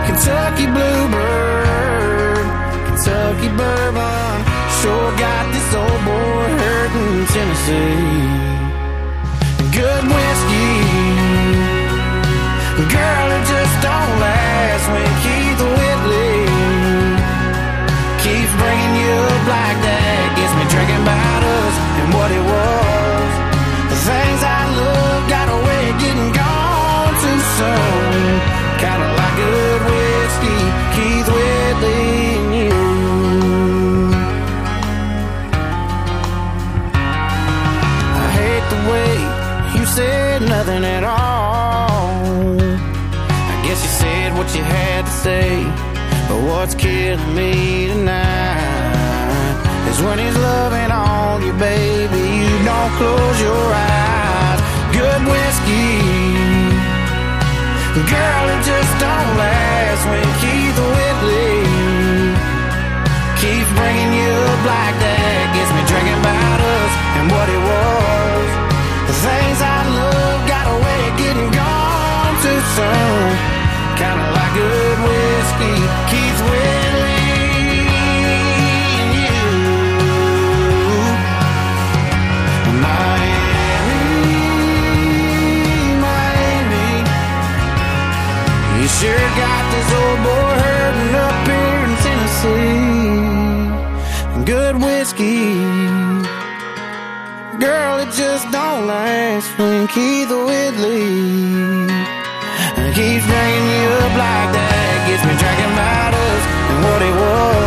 Kentucky 0.07 0.67
Bluebird, 0.67 2.47
Kentucky 2.87 3.49
Bourbon, 3.59 4.45
sure 4.81 5.13
got 5.19 5.45
this 5.53 5.75
old 5.75 6.01
boy 6.09 6.49
hurting 6.63 7.27
Tennessee. 7.35 8.31
Good 9.77 10.05
whiskey, 10.15 10.73
girl, 12.95 13.30
say. 45.23 45.65
But 46.29 46.41
what's 46.49 46.75
killing 46.75 47.35
me 47.35 47.89
tonight 47.89 49.53
is 49.91 50.01
when 50.01 50.19
he's 50.19 50.37
loving 50.37 50.91
on 50.91 51.43
you, 51.45 51.53
baby. 51.61 52.25
You 52.41 52.53
don't 52.65 52.93
close 52.97 53.39
your 53.49 53.67
eyes. 53.85 54.61
Good 54.97 55.23
whiskey, 55.33 55.93
girl, 58.13 58.45
it 58.55 58.61
just 58.73 58.93
don't 59.05 59.33
last 59.45 60.03
when 60.11 60.29
Keith 60.41 60.79
Whitley 60.95 61.61
keeps 63.41 63.71
bringing 63.77 64.13
you 64.21 64.37
like 64.73 65.00
sure 89.01 89.29
got 89.45 89.65
this 89.73 89.89
old 90.01 90.21
boy 90.29 90.53
hurting 90.65 91.15
up 91.27 91.37
here 91.49 91.81
in 91.89 91.93
Tennessee. 92.05 93.25
Good 94.53 94.77
whiskey. 94.85 95.57
Girl, 97.65 97.95
it 98.05 98.11
just 98.13 98.45
don't 98.53 98.87
last 98.87 99.49
when 99.59 99.89
Keith 99.89 100.29
Whitley 100.29 101.89
keeps 102.99 103.25
bringing 103.31 103.69
you 103.81 103.89
up 104.05 104.15
like 104.27 104.51
that. 104.57 104.95
Gets 105.09 105.25
me 105.29 105.35
drinking 105.43 105.75
us 105.81 106.45
and 106.71 106.79
what 106.85 107.01
it 107.09 107.15
was. 107.23 107.60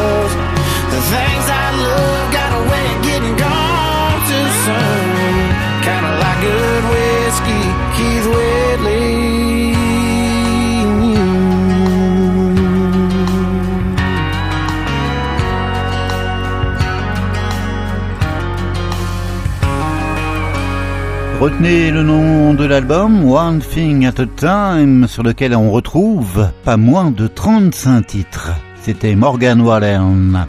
Retenez 21.44 21.92
le 21.92 22.04
nom 22.04 22.54
de 22.54 22.64
l'album 22.64 23.30
One 23.30 23.60
Thing 23.60 24.06
at 24.06 24.18
a 24.18 24.26
Time 24.26 25.10
sur 25.10 25.24
lequel 25.24 25.54
on 25.54 25.72
retrouve 25.72 26.48
pas 26.64 26.78
moins 26.78 27.12
de 27.12 27.28
35 27.28 28.08
titres. 28.08 28.52
C'était 28.82 29.14
Morgan 29.14 29.60
Wallen. 29.60 30.46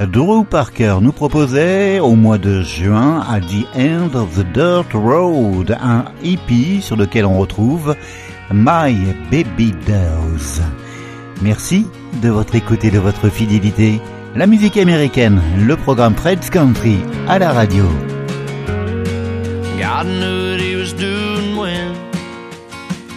Drew 0.00 0.44
Parker 0.44 0.96
nous 1.02 1.12
proposait 1.12 2.00
au 2.00 2.14
mois 2.14 2.38
de 2.38 2.62
juin 2.62 3.22
à 3.28 3.40
The 3.40 3.76
End 3.76 4.16
of 4.18 4.38
the 4.38 4.52
Dirt 4.54 4.94
Road 4.94 5.76
un 5.78 6.06
EP 6.24 6.80
sur 6.80 6.96
lequel 6.96 7.26
on 7.26 7.38
retrouve 7.38 7.94
My 8.50 8.96
Baby 9.30 9.74
Dolls. 9.86 10.64
Merci 11.42 11.86
de 12.22 12.30
votre 12.30 12.54
écoute 12.54 12.86
et 12.86 12.90
de 12.90 12.98
votre 12.98 13.28
fidélité. 13.28 14.00
La 14.34 14.46
musique 14.46 14.78
américaine, 14.78 15.42
le 15.58 15.76
programme 15.76 16.14
Fred's 16.14 16.48
Country 16.48 16.96
à 17.28 17.38
la 17.38 17.52
radio. 17.52 17.84
God 20.02 20.10
knew 20.18 20.50
what 20.50 20.60
he 20.60 20.74
was 20.74 20.92
doing 20.92 21.56
when 21.56 21.94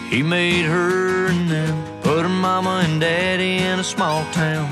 he 0.08 0.22
made 0.22 0.66
her 0.66 1.26
and 1.26 1.50
then 1.50 1.74
put 2.00 2.22
her 2.22 2.28
mama 2.28 2.84
and 2.86 3.00
daddy 3.00 3.56
in 3.56 3.80
a 3.80 3.82
small 3.82 4.22
town 4.30 4.70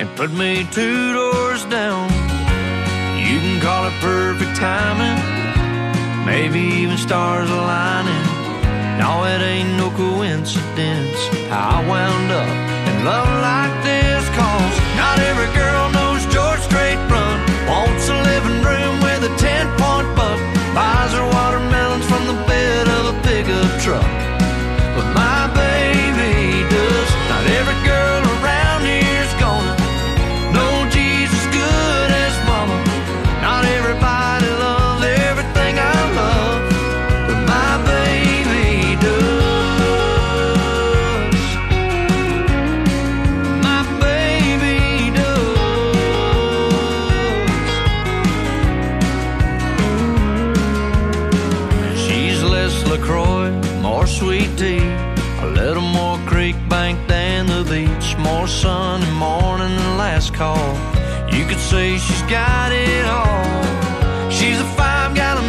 and 0.00 0.08
put 0.16 0.32
me 0.32 0.66
two 0.72 1.12
doors 1.12 1.62
down. 1.66 2.08
You 3.20 3.36
can 3.44 3.60
call 3.60 3.84
it 3.84 3.92
perfect 4.00 4.56
timing, 4.56 5.20
maybe 6.24 6.58
even 6.80 6.96
stars 6.96 7.50
aligning. 7.50 8.24
No, 8.96 9.24
it 9.24 9.42
ain't 9.42 9.76
no 9.76 9.90
coincidence 9.90 11.20
how 11.52 11.82
I 11.82 11.86
wound 11.86 12.32
up 12.32 12.48
in 12.88 13.04
love 13.04 13.28
like 13.44 13.76
this. 13.84 14.24
Cause 14.40 14.76
not 14.96 15.18
every 15.18 15.52
girl 15.52 15.90
knows 15.92 16.24
George 16.32 16.60
Strait 16.60 16.96
Run 17.12 17.36
wants 17.68 18.08
a 18.08 18.16
living 18.32 18.64
room 18.64 19.02
with 19.04 19.30
a 19.30 19.36
10 19.36 19.66
point 19.76 20.16
buck. 21.12 21.22
Buys 21.22 21.34
watermelons 21.34 22.06
from 22.06 22.26
the 22.26 22.44
bed 22.46 22.88
of 22.88 23.14
a 23.14 23.22
pickup 23.22 23.80
truck. 23.80 24.31
Tea. 54.62 54.86
A 55.46 55.48
little 55.60 55.88
more 55.98 56.18
creek 56.24 56.56
bank 56.68 56.96
than 57.08 57.46
the 57.46 57.64
beach. 57.74 58.16
More 58.16 58.46
sun 58.46 59.02
and 59.02 59.16
morning 59.16 59.74
than 59.76 59.96
last 59.96 60.32
call. 60.34 60.70
You 61.34 61.44
could 61.48 61.62
say 61.72 61.98
she's 61.98 62.24
got 62.38 62.70
it 62.70 63.04
all. 63.18 64.30
She's 64.30 64.60
a 64.60 64.68
five 64.80 65.16
gallon 65.16 65.48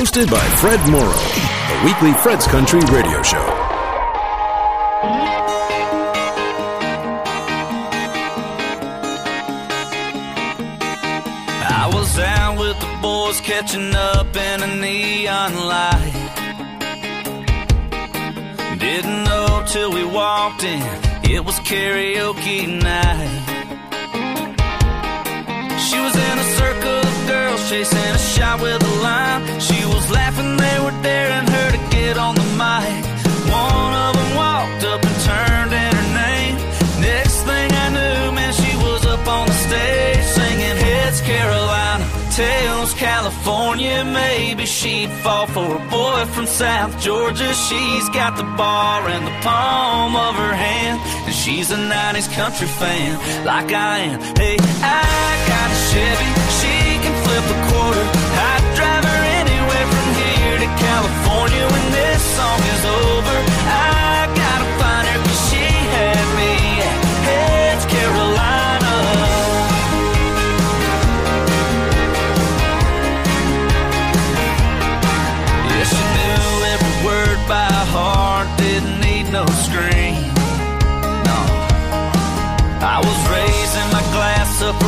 Hosted 0.00 0.30
by 0.30 0.40
Fred 0.56 0.80
Morrow, 0.90 1.12
the 1.12 1.84
weekly 1.84 2.14
Fred's 2.22 2.46
Country 2.46 2.80
radio 2.90 3.22
show. 3.22 3.36
I 11.68 11.90
was 11.92 12.18
out 12.18 12.58
with 12.58 12.80
the 12.80 12.98
boys 13.02 13.42
catching 13.42 13.94
up 13.94 14.34
in 14.34 14.62
a 14.62 14.74
neon 14.80 15.54
light. 15.68 16.14
Didn't 18.78 19.24
know 19.24 19.64
till 19.66 19.92
we 19.92 20.04
walked 20.06 20.64
in, 20.64 20.80
it 21.30 21.44
was 21.44 21.60
karaoke 21.60 22.82
night. 22.82 23.49
Chasing 27.70 27.98
a 27.98 28.18
shot 28.18 28.60
with 28.60 28.82
a 28.82 28.94
line. 29.00 29.42
She 29.60 29.78
was 29.86 30.10
laughing, 30.10 30.56
they 30.56 30.76
were 30.82 30.96
daring 31.02 31.46
her 31.46 31.68
to 31.70 31.80
get 31.94 32.18
on 32.18 32.34
the 32.34 32.48
mic. 32.58 33.02
One 33.46 33.92
of 34.06 34.12
them 34.18 34.30
walked 34.34 34.82
up 34.92 35.00
and 35.08 35.16
turned 35.30 35.72
in 35.84 35.92
her 36.00 36.10
name. 36.24 36.56
Next 37.00 37.38
thing 37.48 37.70
I 37.70 37.88
knew, 37.96 38.32
man, 38.34 38.52
she 38.52 38.76
was 38.76 39.06
up 39.06 39.24
on 39.24 39.46
the 39.46 39.52
stage 39.52 40.24
singing 40.24 40.78
Heads 40.84 41.20
Carolina, 41.20 42.04
Tails 42.34 42.92
California. 42.94 44.02
Maybe 44.02 44.66
she'd 44.66 45.12
fall 45.22 45.46
for 45.46 45.76
a 45.76 45.84
boy 45.90 46.24
from 46.34 46.46
South 46.46 47.00
Georgia. 47.00 47.54
She's 47.54 48.08
got 48.08 48.36
the 48.36 48.48
bar 48.58 49.08
in 49.08 49.24
the 49.24 49.36
palm 49.46 50.16
of 50.16 50.34
her 50.34 50.54
hand, 50.54 50.98
and 51.24 51.34
she's 51.34 51.70
a 51.70 51.76
90s 51.76 52.28
country 52.34 52.66
fan 52.66 53.14
like 53.46 53.72
I 53.72 53.98
am. 54.10 54.18
Hey, 54.34 54.56
I 54.58 55.30
got 55.52 55.68
a 55.70 55.78
Chevy, 55.90 56.39
flip 57.40 57.56
a 57.56 57.72
quarter. 57.72 58.04
I'd 58.50 58.64
drive 58.76 59.04
her 59.04 59.22
anywhere 59.40 59.86
from 59.92 60.08
here 60.20 60.58
to 60.58 60.68
California 60.86 61.64
when 61.72 61.86
this 61.92 62.22
song 62.36 62.60
is 62.74 62.82
over. 62.84 63.36
I 63.66 64.28
gotta 64.42 64.68
find 64.80 65.04
her 65.08 65.18
'cause 65.24 65.42
she 65.50 65.64
had 65.96 66.24
me 66.38 66.52
at 66.88 66.96
Heads 67.28 67.84
Carolina. 67.86 68.94
Yeah, 75.68 75.84
she 75.92 76.02
knew 76.16 76.48
every 76.74 76.96
word 77.06 77.38
by 77.48 77.72
heart, 77.94 78.48
didn't 78.56 79.00
need 79.00 79.26
no 79.32 79.44
screen. 79.66 80.16
No, 81.28 81.38
I 82.94 82.98
was 83.06 83.18
raising 83.36 83.88
my 83.96 84.04
glass 84.14 84.62
up 84.62 84.80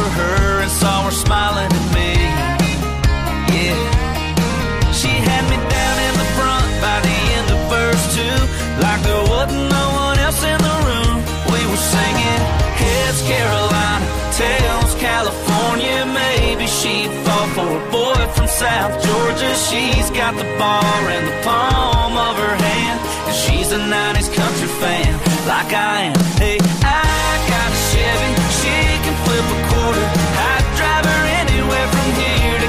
hotels, 14.43 14.95
California. 14.97 16.05
Maybe 16.07 16.67
she'd 16.67 17.11
fall 17.25 17.47
for 17.57 17.69
a 17.69 17.91
boy 17.91 18.21
from 18.35 18.49
South 18.49 18.95
Georgia. 19.05 19.55
She's 19.55 20.11
got 20.11 20.35
the 20.37 20.49
bar 20.59 21.01
in 21.11 21.25
the 21.25 21.37
palm 21.43 22.17
of 22.17 22.37
her 22.37 22.57
hand, 22.57 22.99
and 23.27 23.37
she's 23.37 23.73
a 23.73 23.79
90s 23.79 24.33
country 24.35 24.69
fan, 24.81 25.13
like 25.47 25.73
I 25.73 26.11
am. 26.11 26.19
Hey, 26.43 26.59
I 26.83 27.33
got 27.53 27.69
a 27.71 27.81
Chevy, 27.91 28.31
she 28.61 28.77
can 29.05 29.17
flip 29.25 29.47
a 29.57 29.61
quarter. 29.71 30.07
I'd 30.51 30.67
drive 30.79 31.05
her 31.13 31.23
anywhere 31.43 31.89
from 31.95 32.09
here 32.23 32.62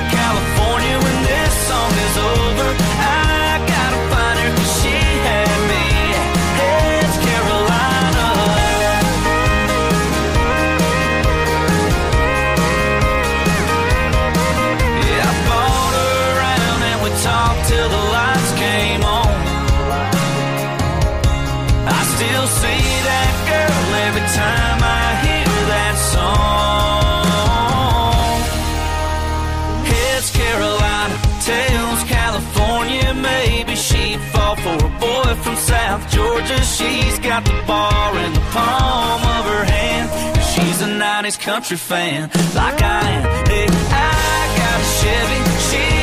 Georgia. 36.47 36.63
She's 36.63 37.19
got 37.19 37.45
the 37.45 37.63
bar 37.67 38.17
in 38.17 38.33
the 38.33 38.39
palm 38.51 39.21
of 39.21 39.45
her 39.45 39.63
hand. 39.65 40.09
She's 40.43 40.81
a 40.81 40.87
90s 40.87 41.39
country 41.39 41.77
fan, 41.77 42.29
like 42.55 42.81
I 42.81 43.09
am. 43.09 43.47
Hey, 43.47 43.67
I 43.67 44.55
got 44.57 44.79
a 44.79 44.87
Chevy, 44.99 45.39
she 45.69 46.02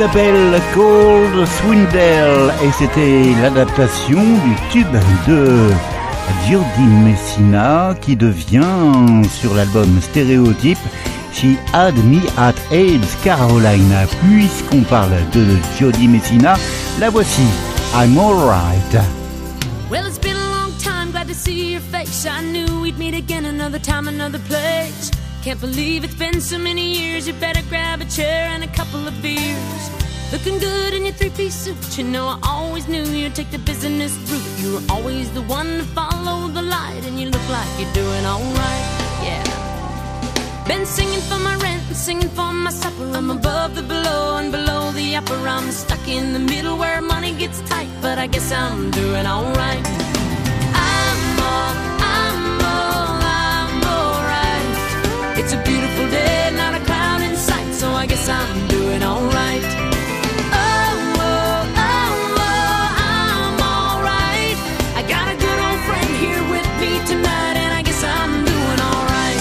s'appelle 0.00 0.58
Cold 0.72 1.46
Swindle 1.46 2.54
et 2.64 2.70
c'était 2.78 3.38
l'adaptation 3.42 4.18
du 4.18 4.54
tube 4.72 4.96
de 5.28 5.68
Jody 6.48 6.86
Messina 7.04 7.94
qui 8.00 8.16
devient 8.16 8.64
sur 9.30 9.54
l'album 9.54 10.00
Stéréotype 10.00 10.78
She 11.34 11.58
Had 11.74 11.94
Me 12.06 12.18
at 12.38 12.54
AIDS 12.72 13.14
Carolina. 13.22 14.06
Puisqu'on 14.22 14.80
parle 14.84 15.12
de 15.34 15.44
Jody 15.78 16.08
Messina, 16.08 16.54
la 16.98 17.10
voici 17.10 17.42
I'm 17.94 18.16
Alright. 18.16 19.04
Well, 19.90 20.06
it's 20.06 20.18
been 20.18 20.36
a 20.36 20.50
long 20.50 20.72
time, 20.78 21.10
glad 21.10 21.28
to 21.28 21.34
see 21.34 21.72
your 21.72 21.82
face. 21.82 22.24
I 22.24 22.40
knew 22.42 22.80
we'd 22.80 22.98
meet 22.98 23.14
again 23.14 23.44
another 23.44 23.78
time, 23.78 24.08
another 24.08 24.40
place. 24.48 25.10
Can't 25.42 25.58
believe 25.58 26.04
it's 26.04 26.14
been 26.14 26.38
so 26.38 26.58
many 26.58 26.92
years. 26.92 27.26
You 27.26 27.32
better 27.32 27.62
grab 27.70 28.02
a 28.02 28.04
chair 28.04 28.48
and 28.52 28.62
a 28.62 28.66
couple 28.66 29.08
of 29.08 29.22
beers. 29.22 29.90
Looking 30.32 30.58
good 30.58 30.92
in 30.92 31.06
your 31.06 31.14
three 31.14 31.30
piece 31.30 31.54
suit. 31.54 31.96
You 31.96 32.04
know, 32.04 32.28
I 32.28 32.38
always 32.44 32.86
knew 32.88 33.02
you'd 33.04 33.34
take 33.34 33.50
the 33.50 33.58
business 33.58 34.12
route. 34.30 34.60
You 34.60 34.74
were 34.74 34.82
always 34.90 35.32
the 35.32 35.40
one 35.42 35.78
to 35.78 35.84
follow 35.84 36.48
the 36.48 36.60
light, 36.60 37.02
and 37.06 37.18
you 37.18 37.30
look 37.30 37.48
like 37.48 37.68
you're 37.78 37.92
doing 37.94 38.24
alright. 38.26 38.86
Yeah. 39.24 40.66
Been 40.68 40.84
singing 40.84 41.22
for 41.22 41.38
my 41.38 41.56
rent 41.56 41.84
and 41.88 41.96
singing 41.96 42.28
for 42.28 42.52
my 42.52 42.70
supper. 42.70 43.10
I'm 43.16 43.30
above 43.30 43.74
the 43.74 43.82
below 43.82 44.36
and 44.36 44.52
below 44.52 44.92
the 44.92 45.16
upper. 45.16 45.38
I'm 45.48 45.70
stuck 45.70 46.06
in 46.06 46.34
the 46.34 46.38
middle 46.38 46.76
where 46.76 47.00
money 47.00 47.32
gets 47.32 47.62
tight, 47.62 47.88
but 48.02 48.18
I 48.18 48.26
guess 48.26 48.52
I'm 48.52 48.90
doing 48.90 49.26
alright. 49.26 50.09
It's 55.42 55.54
a 55.54 55.62
beautiful 55.64 56.06
day, 56.10 56.50
not 56.54 56.74
a 56.74 56.84
cloud 56.84 57.22
in 57.22 57.34
sight, 57.34 57.72
so 57.72 57.90
I 57.92 58.04
guess 58.04 58.28
I'm 58.28 58.68
doing 58.68 59.02
alright. 59.02 59.64
Oh, 60.52 61.16
oh, 61.16 61.64
oh, 61.86 62.84
I'm 63.08 63.56
alright. 63.74 64.56
I 65.00 65.02
got 65.08 65.26
a 65.32 65.36
good 65.44 65.60
old 65.66 65.80
friend 65.88 66.10
here 66.24 66.42
with 66.54 66.68
me 66.82 66.92
tonight, 67.06 67.56
and 67.56 67.72
I 67.72 67.80
guess 67.80 68.04
I'm 68.04 68.44
doing 68.52 68.80
alright. 68.90 69.40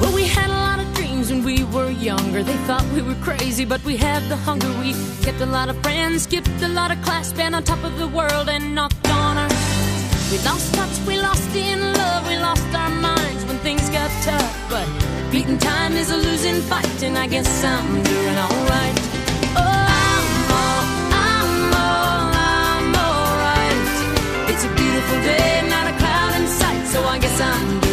Well, 0.00 0.12
we 0.16 0.24
had 0.26 0.50
a 0.50 0.60
lot 0.66 0.80
of 0.80 0.92
dreams 0.94 1.30
when 1.30 1.44
we 1.44 1.62
were 1.62 1.92
younger. 1.92 2.42
They 2.42 2.58
thought 2.66 2.84
we 2.92 3.02
were 3.02 3.18
crazy, 3.22 3.64
but 3.64 3.80
we 3.84 3.96
had 3.96 4.28
the 4.28 4.36
hunger. 4.36 4.68
We 4.80 4.94
kept 5.22 5.40
a 5.40 5.46
lot 5.46 5.68
of 5.68 5.80
friends, 5.84 6.24
skipped 6.24 6.60
a 6.60 6.68
lot 6.68 6.90
of 6.90 7.00
class, 7.02 7.32
been 7.32 7.54
on 7.54 7.62
top 7.62 7.84
of 7.84 7.96
the 7.98 8.08
world 8.08 8.48
and 8.48 8.74
knocked 8.74 9.08
on. 9.08 9.37
We 10.30 10.36
lost 10.44 10.74
touch, 10.74 11.06
we 11.06 11.18
lost 11.18 11.56
in 11.56 11.80
love, 11.94 12.28
we 12.28 12.36
lost 12.36 12.68
our 12.74 12.90
minds 12.90 13.46
when 13.46 13.56
things 13.60 13.88
got 13.88 14.10
tough. 14.22 14.66
But 14.68 14.86
beating 15.32 15.56
time 15.56 15.94
is 15.94 16.10
a 16.10 16.18
losing 16.18 16.60
fight, 16.60 17.02
and 17.02 17.16
I 17.16 17.26
guess 17.26 17.48
I'm 17.64 18.02
doing 18.02 18.36
alright. 18.36 18.98
Oh, 19.56 19.86
I'm 20.04 20.52
all, 20.60 20.84
I'm 21.30 21.74
all, 21.86 22.28
I'm 22.52 22.94
alright. 23.06 24.50
It's 24.50 24.64
a 24.64 24.72
beautiful 24.76 25.18
day, 25.22 25.66
not 25.66 25.86
a 25.92 25.96
cloud 25.96 26.32
in 26.38 26.46
sight, 26.46 26.86
so 26.88 27.02
I 27.04 27.18
guess 27.18 27.40
I'm 27.40 27.87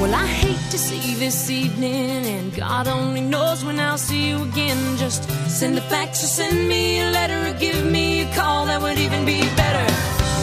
Well, 0.00 0.14
I 0.14 0.26
hate 0.26 0.70
to 0.70 0.78
see 0.78 1.14
this 1.14 1.48
evening, 1.50 2.26
and 2.26 2.54
God 2.54 2.88
only 2.88 3.20
knows 3.20 3.64
when 3.64 3.78
I'll 3.80 3.96
see 3.96 4.28
you 4.28 4.42
again. 4.42 4.96
Just 4.96 5.22
send 5.48 5.78
a 5.78 5.80
fax 5.80 6.22
or 6.24 6.26
send 6.26 6.68
me 6.68 7.00
a 7.00 7.10
letter 7.10 7.40
or 7.48 7.54
give 7.58 7.86
me 7.86 8.22
a 8.22 8.34
call, 8.34 8.66
that 8.66 8.82
would 8.82 8.98
even 8.98 9.24
be 9.24 9.40
better. 9.56 9.86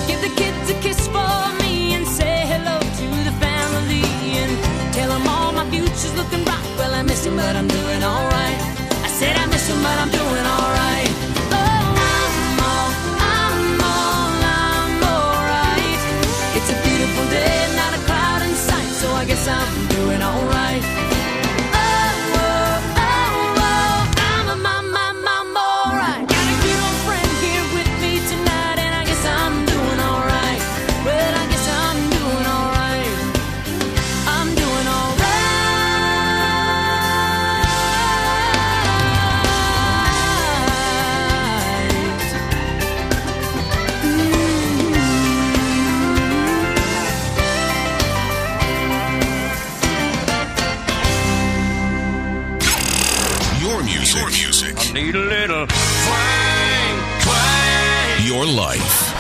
Give 0.08 0.22
the 0.22 0.34
kids 0.42 0.70
a 0.72 0.78
kiss 0.82 1.06
for 1.08 1.42
me 1.62 1.94
and 1.94 2.08
say 2.08 2.46
hello 2.48 2.80
to 2.80 3.08
the 3.28 3.36
family 3.46 4.02
and 4.42 4.52
tell 4.94 5.10
them 5.10 5.28
all 5.28 5.52
my 5.52 5.70
future's 5.70 6.16
looking 6.16 6.44
bright. 6.44 6.66
Well, 6.78 6.94
I 6.94 7.04
miss 7.04 7.26
him, 7.26 7.36
but 7.36 7.56
I'm 7.56 7.68
doing 7.68 8.04
alright. 8.04 8.60
I 9.08 9.10
said 9.20 9.36
I 9.36 9.46
miss 9.48 9.68
him, 9.70 9.80
but 9.84 9.98
I'm 10.04 10.10
doing 10.10 10.46
alright. 10.56 11.11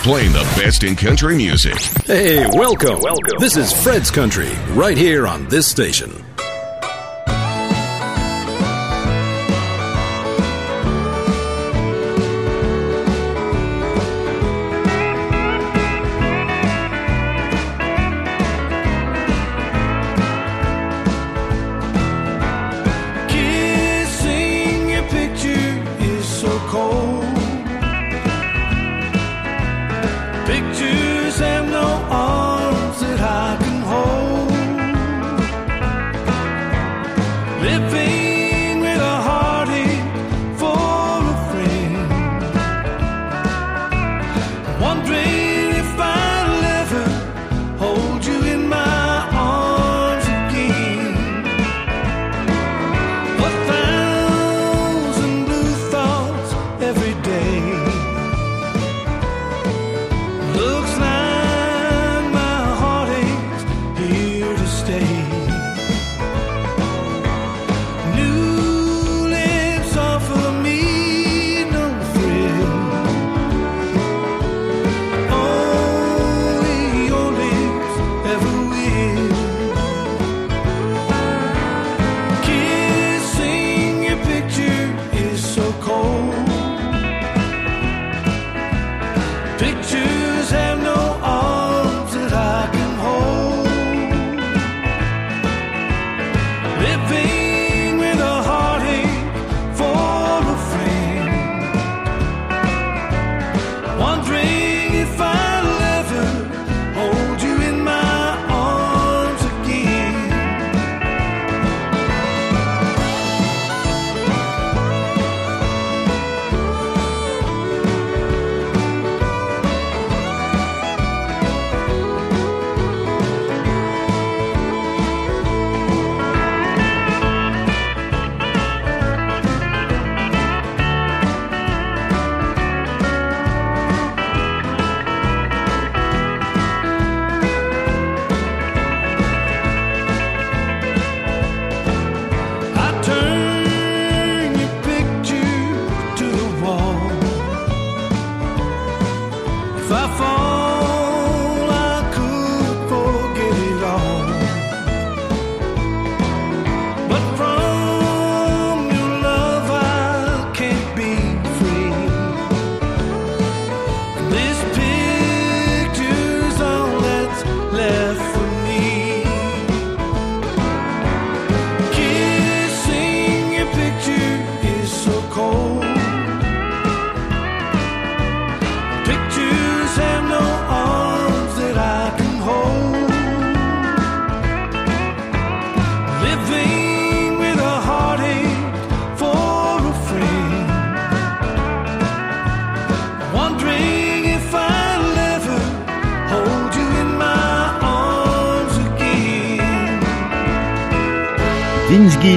Playing 0.03 0.33
the 0.33 0.43
best 0.59 0.83
in 0.83 0.95
country 0.95 1.35
music. 1.35 1.75
Hey, 2.07 2.43
welcome. 2.53 3.01
Welcome. 3.01 3.37
This 3.37 3.55
is 3.55 3.71
Fred's 3.83 4.09
Country, 4.09 4.49
right 4.69 4.97
here 4.97 5.27
on 5.27 5.47
this 5.47 5.67
station. 5.67 6.11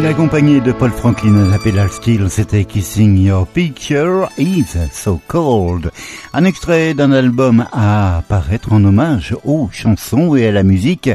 Accompagné 0.06 0.60
de 0.60 0.72
Paul 0.72 0.90
Franklin 0.90 1.46
à 1.46 1.50
la 1.50 1.58
pédale 1.58 1.90
steel, 1.90 2.28
c'était 2.28 2.64
Kissing 2.64 3.16
Your 3.16 3.46
Picture 3.46 4.28
is 4.36 4.66
So 4.92 5.20
Cold. 5.28 5.90
Un 6.32 6.44
extrait 6.44 6.94
d'un 6.94 7.12
album 7.12 7.64
à 7.72 8.18
apparaître 8.18 8.72
en 8.72 8.84
hommage 8.84 9.34
aux 9.44 9.68
chansons 9.72 10.36
et 10.36 10.48
à 10.48 10.52
la 10.52 10.62
musique 10.62 11.10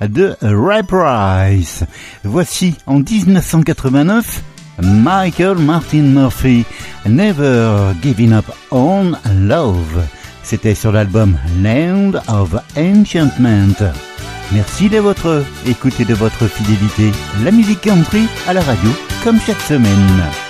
de 0.00 0.36
Ray 0.40 0.82
Price. 0.82 1.84
Voici 2.24 2.76
en 2.86 3.00
1989 3.00 4.42
Michael 4.82 5.58
Martin 5.58 6.02
Murphy, 6.02 6.64
Never 7.06 7.92
Giving 8.02 8.32
Up 8.32 8.46
on 8.70 9.12
Love. 9.34 10.06
C'était 10.42 10.74
sur 10.74 10.92
l'album 10.92 11.36
Land 11.62 12.12
of 12.28 12.54
Enchantment. 12.76 13.92
Merci 14.52 14.88
de 14.88 14.98
votre 14.98 15.44
écoute 15.66 16.00
et 16.00 16.04
de 16.04 16.14
votre 16.14 16.46
fidélité. 16.48 17.12
La 17.44 17.52
musique 17.52 17.82
country 17.82 18.26
à 18.48 18.52
la 18.52 18.60
radio, 18.60 18.90
comme 19.22 19.40
chaque 19.40 19.60
semaine. 19.60 20.49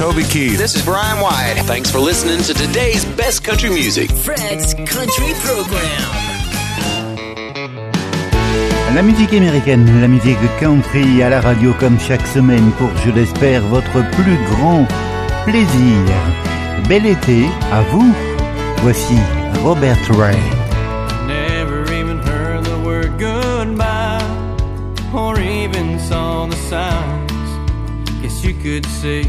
Toby 0.00 0.24
Keith. 0.24 0.56
This 0.56 0.74
is 0.76 0.82
Brian 0.82 1.20
White. 1.20 1.60
Thanks 1.66 1.90
for 1.90 1.98
listening 1.98 2.40
to 2.44 2.54
today's 2.54 3.04
best 3.04 3.44
country 3.44 3.68
music. 3.68 4.10
Fred's 4.10 4.72
Country 4.72 5.34
Program. 5.44 6.00
La 8.94 9.02
musique 9.02 9.34
américaine, 9.34 10.00
la 10.00 10.08
musique 10.08 10.38
country 10.58 11.22
à 11.22 11.28
la 11.28 11.42
radio 11.42 11.74
comme 11.78 12.00
chaque 12.00 12.26
semaine 12.28 12.72
pour, 12.78 12.88
je 13.04 13.10
l'espère, 13.10 13.60
votre 13.66 13.92
plus 14.12 14.38
grand 14.48 14.86
plaisir. 15.44 16.16
Bel 16.88 17.04
été 17.04 17.44
à 17.70 17.82
vous. 17.82 18.10
Voici 18.78 19.18
Robert 19.62 20.00
Ray. 20.16 20.40
Never 21.26 21.84
even 21.92 22.20
heard 22.20 22.64
the 22.64 22.78
word 22.82 23.18
goodbye 23.18 24.24
or 25.14 25.38
even 25.38 25.98
saw 25.98 26.46
the 26.46 26.56
signs. 26.70 27.30
Guess 28.22 28.42
you 28.42 28.54
could 28.54 28.86
say 28.86 29.26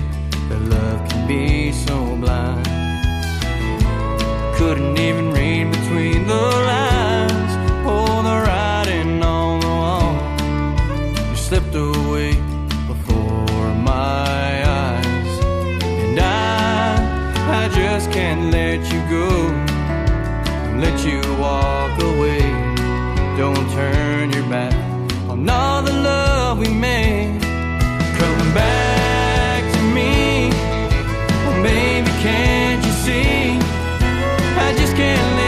that 0.51 0.61
love 0.69 1.09
can 1.09 1.27
be 1.27 1.71
so 1.71 1.95
blind. 2.17 2.65
Couldn't 4.57 4.97
even 4.97 5.31
read 5.31 5.71
between 5.71 6.27
the 6.27 6.45
lines 6.71 7.53
or 7.93 8.23
the 8.29 8.37
writing 8.45 9.23
on 9.23 9.59
the 9.65 9.73
wall. 9.81 10.13
You 11.29 11.35
slipped 11.35 11.75
away 11.75 12.33
before 12.91 13.69
my 13.91 14.51
eyes, 14.83 15.33
and 16.05 16.19
I, 16.19 17.61
I 17.61 17.69
just 17.69 18.11
can't 18.11 18.51
let 18.51 18.79
you 18.91 18.99
go 19.09 19.27
let 20.85 20.97
you 21.05 21.21
walk 21.37 21.95
away. 22.01 22.41
Don't 23.37 23.67
turn 23.71 24.31
your 24.31 24.47
back 24.49 24.73
on 25.29 25.47
all 25.47 25.81
the 25.83 25.93
love 25.93 26.57
we 26.57 26.69
made. 26.69 27.39
Come 28.19 28.53
back 28.53 29.00
can't 32.31 32.85
you 32.85 32.93
see? 33.05 33.59
I 34.67 34.73
just 34.77 34.95
can't 34.95 35.40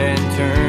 and 0.00 0.36
turn. 0.36 0.59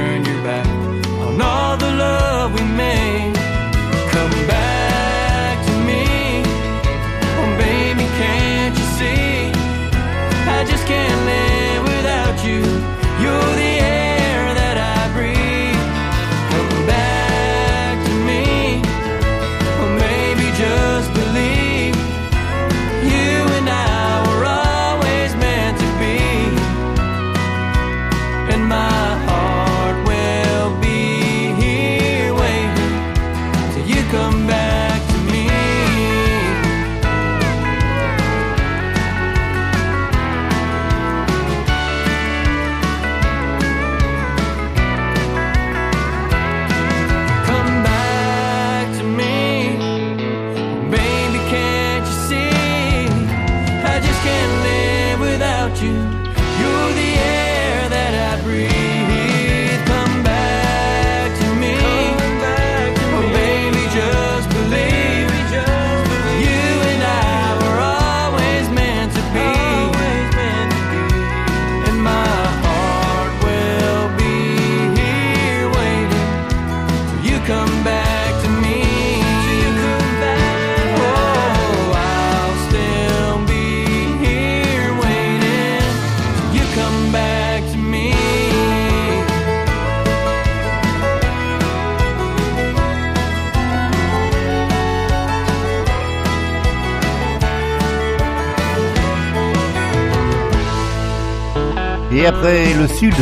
Et 102.14 102.26
après 102.26 102.74
le 102.74 102.88
sud 102.88 103.14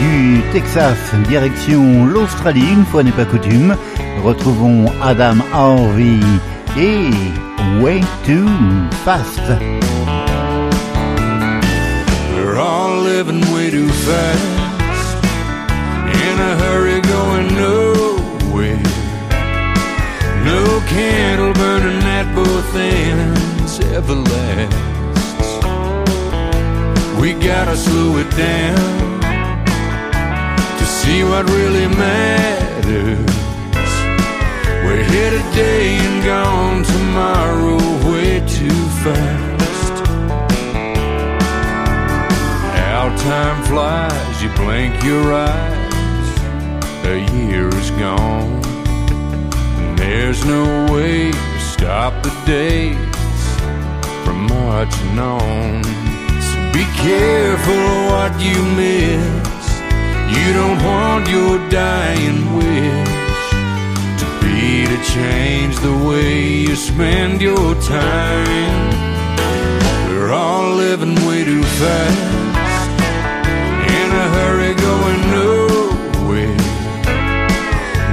du 0.00 0.42
Texas, 0.52 0.98
direction 1.28 2.04
l'Australie, 2.04 2.72
une 2.72 2.84
fois 2.84 3.02
n'est 3.02 3.10
pas 3.10 3.24
coutume, 3.24 3.74
retrouvons 4.22 4.84
Adam 5.02 5.36
Harvey 5.52 6.20
et 6.76 7.08
Way 7.80 8.02
Too 8.26 8.46
Fast. 9.04 9.40
We're 12.36 12.58
all 12.58 13.00
living 13.02 13.40
way 13.54 13.70
too 13.70 13.88
fast, 13.88 15.24
in 16.04 16.38
a 16.38 16.54
hurry 16.64 17.00
going 17.00 17.48
nowhere. 17.56 18.78
No 20.44 20.80
candle 20.90 21.54
burning 21.54 22.02
at 22.04 22.34
both 22.34 22.76
ends 22.76 23.80
ever 23.94 24.14
lasts. 24.14 24.93
We 27.24 27.32
gotta 27.32 27.74
slow 27.74 28.18
it 28.18 28.30
down 28.36 29.20
to 30.76 30.84
see 30.84 31.24
what 31.24 31.48
really 31.48 31.86
matters. 31.88 33.34
We're 34.84 35.04
here 35.04 35.30
today 35.30 35.96
and 36.04 36.22
gone 36.22 36.82
tomorrow 36.82 37.78
way 38.12 38.40
too 38.40 38.80
fast. 39.02 40.06
How 42.76 43.08
time 43.16 43.64
flies, 43.64 44.42
you 44.42 44.50
blink 44.50 45.02
your 45.02 45.32
eyes, 45.32 46.28
a 47.06 47.16
year 47.38 47.68
is 47.68 47.90
gone. 47.92 48.62
And 49.78 49.98
there's 49.98 50.44
no 50.44 50.92
way 50.92 51.32
to 51.32 51.60
stop 51.60 52.22
the 52.22 52.34
days 52.44 52.98
from 54.26 54.46
marching 54.46 55.18
on. 55.18 56.03
Be 56.74 56.84
careful 57.08 57.86
what 58.10 58.32
you 58.40 58.60
miss. 58.74 59.64
You 60.34 60.52
don't 60.52 60.82
want 60.82 61.28
your 61.28 61.56
dying 61.70 62.40
wish 62.56 63.44
to 64.20 64.26
be 64.42 64.84
to 64.84 64.98
change 65.14 65.76
the 65.78 65.96
way 66.08 66.42
you 66.66 66.74
spend 66.74 67.40
your 67.40 67.76
time. 67.76 68.90
We're 70.08 70.32
all 70.32 70.74
living 70.74 71.14
way 71.24 71.44
too 71.44 71.62
fast, 71.62 72.90
in 73.98 74.08
a 74.24 74.26
hurry 74.36 74.74
going 74.74 75.20
nowhere. 75.38 76.56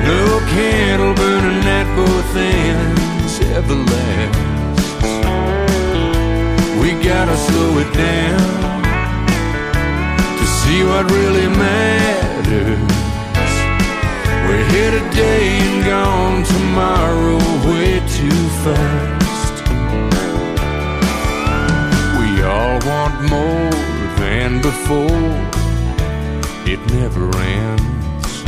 No 0.06 0.22
candle 0.54 1.16
burning 1.16 1.66
at 1.80 1.88
both 1.96 2.36
ends 2.36 3.40
ever 3.58 3.74
lasts. 3.74 4.31
Gotta 7.12 7.36
slow 7.36 7.78
it 7.78 7.94
down 7.94 8.82
to 10.38 10.46
see 10.46 10.82
what 10.86 11.12
really 11.12 11.48
matters. 11.50 12.96
We're 14.48 14.68
here 14.72 14.92
today 14.92 15.60
and 15.60 15.86
gone 15.86 16.44
tomorrow 16.46 17.38
way 17.68 18.00
too 18.18 18.44
fast. 18.64 19.56
We 22.18 22.44
all 22.44 22.80
want 22.90 23.16
more 23.30 23.72
than 24.22 24.62
before. 24.62 25.28
It 26.66 26.80
never 26.94 27.28
ends. 27.38 28.44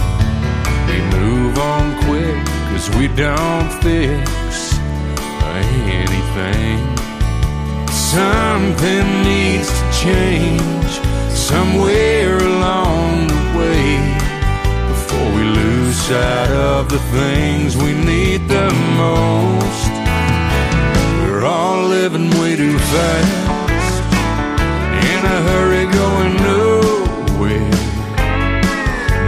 We 0.88 1.02
move 1.20 1.60
on 1.60 1.86
quick 2.06 2.46
cause 2.72 2.90
we 2.96 3.10
don't 3.10 3.70
fix 3.84 4.80
anything. 5.44 7.03
Something 8.14 9.24
needs 9.24 9.70
to 9.70 9.92
change 9.92 10.92
somewhere 11.34 12.38
along 12.38 13.26
the 13.26 13.42
way 13.58 13.98
before 14.88 15.30
we 15.36 15.44
lose 15.46 15.96
sight 15.96 16.52
of 16.52 16.90
the 16.90 17.00
things 17.18 17.76
we 17.76 17.92
need 17.96 18.48
the 18.48 18.70
most. 19.02 19.90
We're 21.24 21.44
all 21.44 21.88
living 21.88 22.30
way 22.40 22.56
too 22.56 22.78
fast, 22.78 24.04
in 25.10 25.22
a 25.36 25.40
hurry 25.50 25.86
going 26.00 26.36
nowhere. 26.50 27.72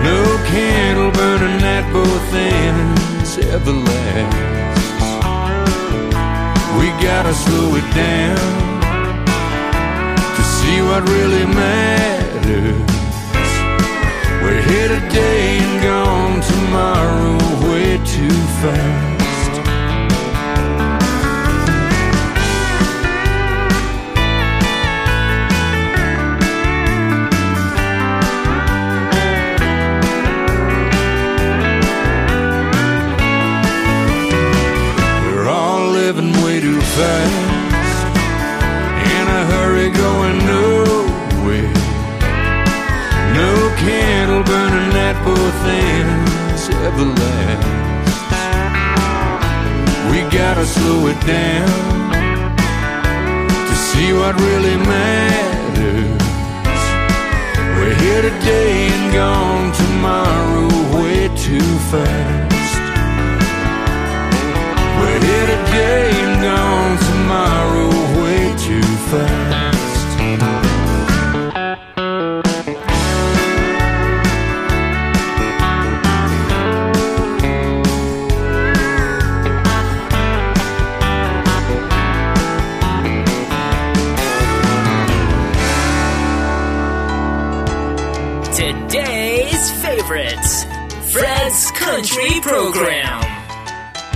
No 0.05 0.21
candle 0.53 1.09
burning 1.09 1.59
at 1.63 1.91
both 1.91 2.33
ends 2.35 3.39
ever 3.39 3.73
lasts. 3.73 4.45
We 6.77 6.87
gotta 7.03 7.33
slow 7.33 7.73
it 7.77 7.95
down 7.95 8.74
see 10.65 10.81
what 10.81 11.07
really 11.09 11.45
matters. 11.45 12.91
We're 14.41 14.61
here 14.61 14.87
today 14.87 15.59
and 15.59 15.83
gone 15.83 16.41
tomorrow 16.41 17.37
way 17.69 17.97
too 18.05 18.37
fast. 18.61 19.53
We're 35.27 35.47
all 35.47 35.89
living 35.89 36.31
way 36.43 36.59
too 36.59 36.81
fast, 36.81 37.44
ever 46.97 47.05
lasts. 47.05 48.21
We 50.11 50.21
gotta 50.37 50.65
slow 50.65 51.07
it 51.07 51.19
down 51.25 52.55
to 53.67 53.75
see 53.75 54.13
what 54.13 54.35
really 54.39 54.77
matters. 54.77 56.23
We're 57.75 57.95
here 57.95 58.21
today 58.21 58.87
and 58.87 59.13
gone 59.13 59.73
tomorrow 59.73 60.69
way 60.97 61.27
too 61.35 61.71
fast. 61.91 62.81
We're 64.99 65.19
here 65.19 65.47
today 65.55 66.11
and 66.23 66.41
gone 66.41 66.97
tomorrow 67.09 67.89
way 68.21 68.55
too 68.57 68.89
fast. 69.11 69.44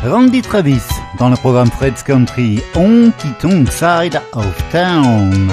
Randy 0.03 0.41
Travis 0.41 0.87
dans 1.17 1.29
le 1.29 1.35
programme 1.35 1.69
Fred's 1.69 2.01
Country 2.03 2.63
Honky 2.73 3.33
Tonk 3.39 3.69
Side 3.69 4.21
of 4.33 4.71
Town. 4.71 5.51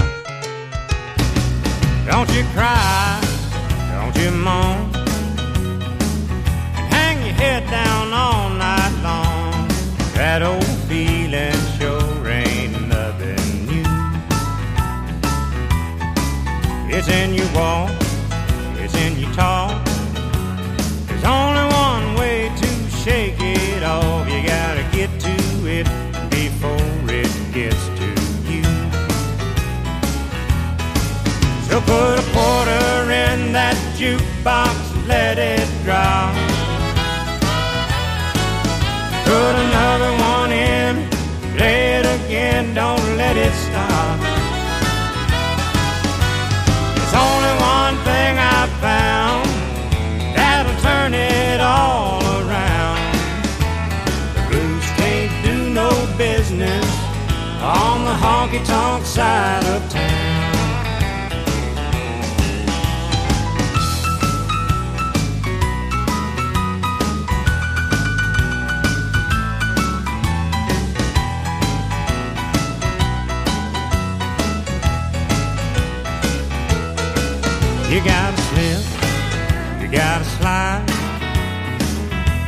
Don't 2.08 2.30
you 2.32 2.44
cry, 2.54 3.20
don't 3.92 4.16
you 4.16 4.30
moan, 4.30 4.92
hang 6.90 7.18
your 7.26 7.34
head 7.34 7.64
down 7.70 8.12
all 8.12 8.50
night 8.50 8.92
long. 9.02 9.68
That 10.14 10.42
old 10.42 10.64
feeling 10.88 11.52
sure 11.78 12.28
ain't 12.28 12.88
nothing 12.88 13.66
new. 13.66 13.84
It's 16.88 17.08
in 17.08 17.34
your 17.34 17.48
walk, 17.52 17.90
put 31.86 32.18
a 32.18 32.26
quarter 32.34 33.10
in 33.10 33.52
that 33.52 33.76
jukebox, 33.96 34.74
and 34.94 35.06
let 35.08 35.38
it 35.38 35.68
drop. 35.84 36.34
Put 39.24 39.54
another 39.66 40.12
one 40.34 40.52
in, 40.52 41.08
play 41.56 41.98
it 41.98 42.06
again, 42.18 42.74
don't 42.74 43.06
let 43.16 43.36
it 43.36 43.54
stop. 43.66 44.18
There's 46.94 47.16
only 47.26 47.54
one 47.78 47.96
thing 48.04 48.32
I 48.38 48.62
found 48.86 49.46
that'll 50.36 50.78
turn 50.82 51.14
it 51.14 51.60
all 51.60 52.20
around. 52.42 53.00
The 54.34 54.42
blues 54.48 54.86
can't 54.98 55.34
do 55.44 55.70
no 55.70 55.90
business 56.18 56.86
on 57.62 58.04
the 58.04 58.16
honky 58.24 58.64
tonk 58.64 59.04
side 59.04 59.64
of 59.64 59.82
town. 59.90 60.35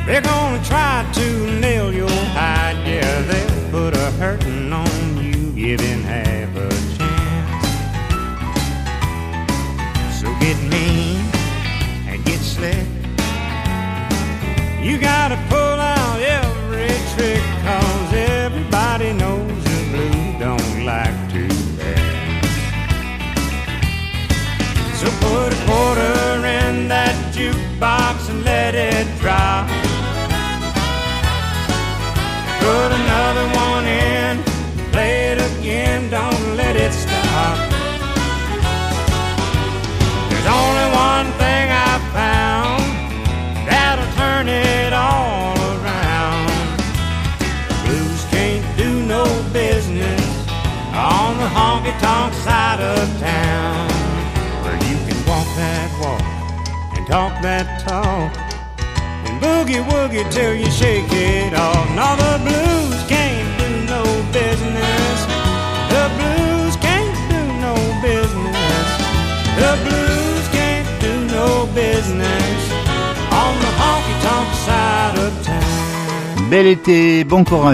They're 0.08 0.22
gonna 0.22 0.64
try 0.64 1.06
to 1.12 1.60
nail 1.60 1.92
your 1.92 2.08
hide, 2.08 2.77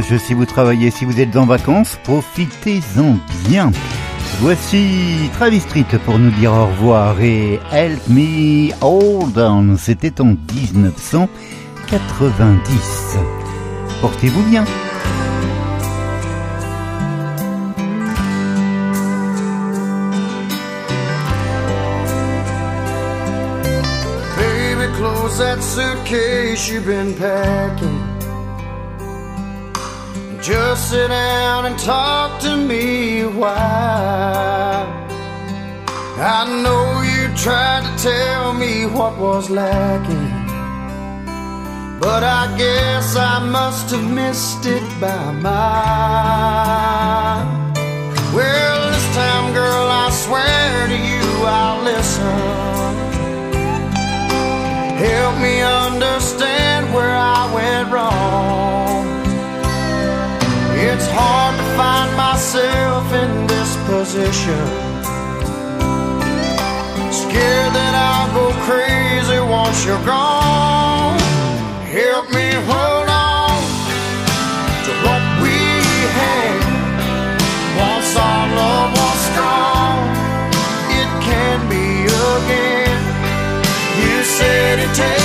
si 0.02 0.34
vous 0.34 0.46
travaillez, 0.46 0.90
si 0.90 1.04
vous 1.04 1.20
êtes 1.20 1.36
en 1.36 1.46
vacances, 1.46 1.96
profitez-en 2.04 3.18
bien. 3.48 3.70
Voici 4.40 5.30
Travis 5.34 5.60
Street 5.60 5.86
pour 6.04 6.18
nous 6.18 6.32
dire 6.32 6.52
au 6.52 6.66
revoir 6.66 7.20
et 7.20 7.60
Help 7.70 8.08
Me 8.08 8.72
Hold 8.80 9.38
On, 9.38 9.76
c'était 9.76 10.20
en 10.20 10.34
1990. 10.54 13.16
Portez-vous 14.00 14.42
bien. 14.42 14.64
Baby, 24.36 24.88
you've 26.68 26.86
been 26.86 27.14
packing. 27.14 28.13
Sit 30.84 31.08
down 31.08 31.64
and 31.64 31.78
talk 31.78 32.40
to 32.42 32.56
me 32.58 33.24
while. 33.24 34.86
I 36.18 36.44
know 36.62 37.00
you 37.00 37.34
tried 37.34 37.82
to 37.86 37.92
tell 38.02 38.52
me 38.52 38.84
what 38.84 39.18
was 39.18 39.48
lacking. 39.48 40.44
But 41.98 42.22
I 42.22 42.54
guess 42.58 43.16
I 43.16 43.38
must 43.48 43.92
have 43.92 44.04
missed 44.12 44.66
it 44.66 44.82
by 45.00 45.32
mile. 45.32 45.64
Well, 48.34 48.90
this 48.92 49.08
time, 49.16 49.54
girl, 49.54 49.86
I 50.04 50.10
swear 50.10 50.86
to 50.86 50.98
you 51.10 51.44
I'll 51.46 51.82
listen. 51.82 52.94
Help 55.08 55.38
me 55.40 55.62
understand 55.62 56.92
where 56.92 57.16
I 57.16 57.50
went 57.54 57.90
wrong. 57.90 58.83
Hard 61.16 61.54
to 61.56 61.66
find 61.78 62.10
myself 62.16 63.06
in 63.12 63.46
this 63.46 63.70
position. 63.86 64.66
Scared 67.12 67.72
that 67.78 67.94
I'll 67.94 68.30
go 68.34 68.46
crazy 68.66 69.38
once 69.38 69.84
you're 69.86 70.04
gone. 70.04 71.18
Help 71.86 72.26
me 72.34 72.48
hold 72.66 73.08
on 73.08 73.58
to 74.86 74.92
what 75.06 75.22
we 75.42 75.56
had. 76.18 76.58
Once 77.78 78.10
our 78.18 78.46
love 78.58 78.90
was 78.98 79.18
strong, 79.30 79.98
it 81.00 81.10
can 81.22 81.58
be 81.70 82.10
again. 82.10 82.98
You 84.02 84.16
said 84.24 84.78
it 84.82 84.92
takes 84.98 85.23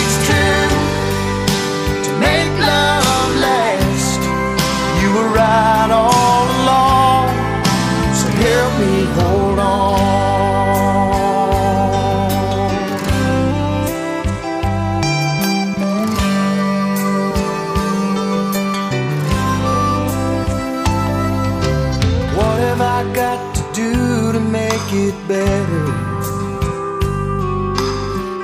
better? 25.30 25.86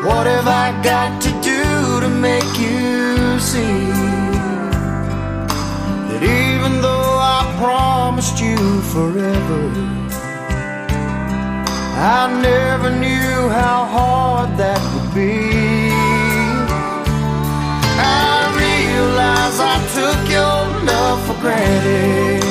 What 0.05 0.25
have 0.27 0.47
I 0.47 0.67
got 0.83 1.19
to 1.25 1.31
do 1.51 1.63
to 2.03 2.09
make 2.29 2.51
you 2.65 3.39
see 3.51 3.89
that 6.09 6.21
even 6.21 6.71
though 6.85 7.13
I 7.37 7.41
promised 7.63 8.37
you 8.39 8.57
forever, 8.93 9.63
I 12.17 12.21
never 12.49 12.89
knew 13.03 13.35
how 13.61 13.79
hard 13.97 14.49
that 14.61 14.81
would 14.91 15.11
be. 15.21 15.33
I 17.97 18.37
realize 18.63 19.57
I 19.73 19.77
took 19.97 20.21
your 20.37 20.59
love 20.91 21.19
for 21.25 21.37
granted. 21.41 22.45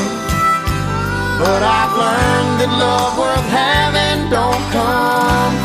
But 1.41 1.63
I've 1.79 1.95
learned 2.03 2.55
that 2.61 2.73
love 2.85 3.19
worth 3.19 3.49
having 3.63 4.04
come 4.75 5.64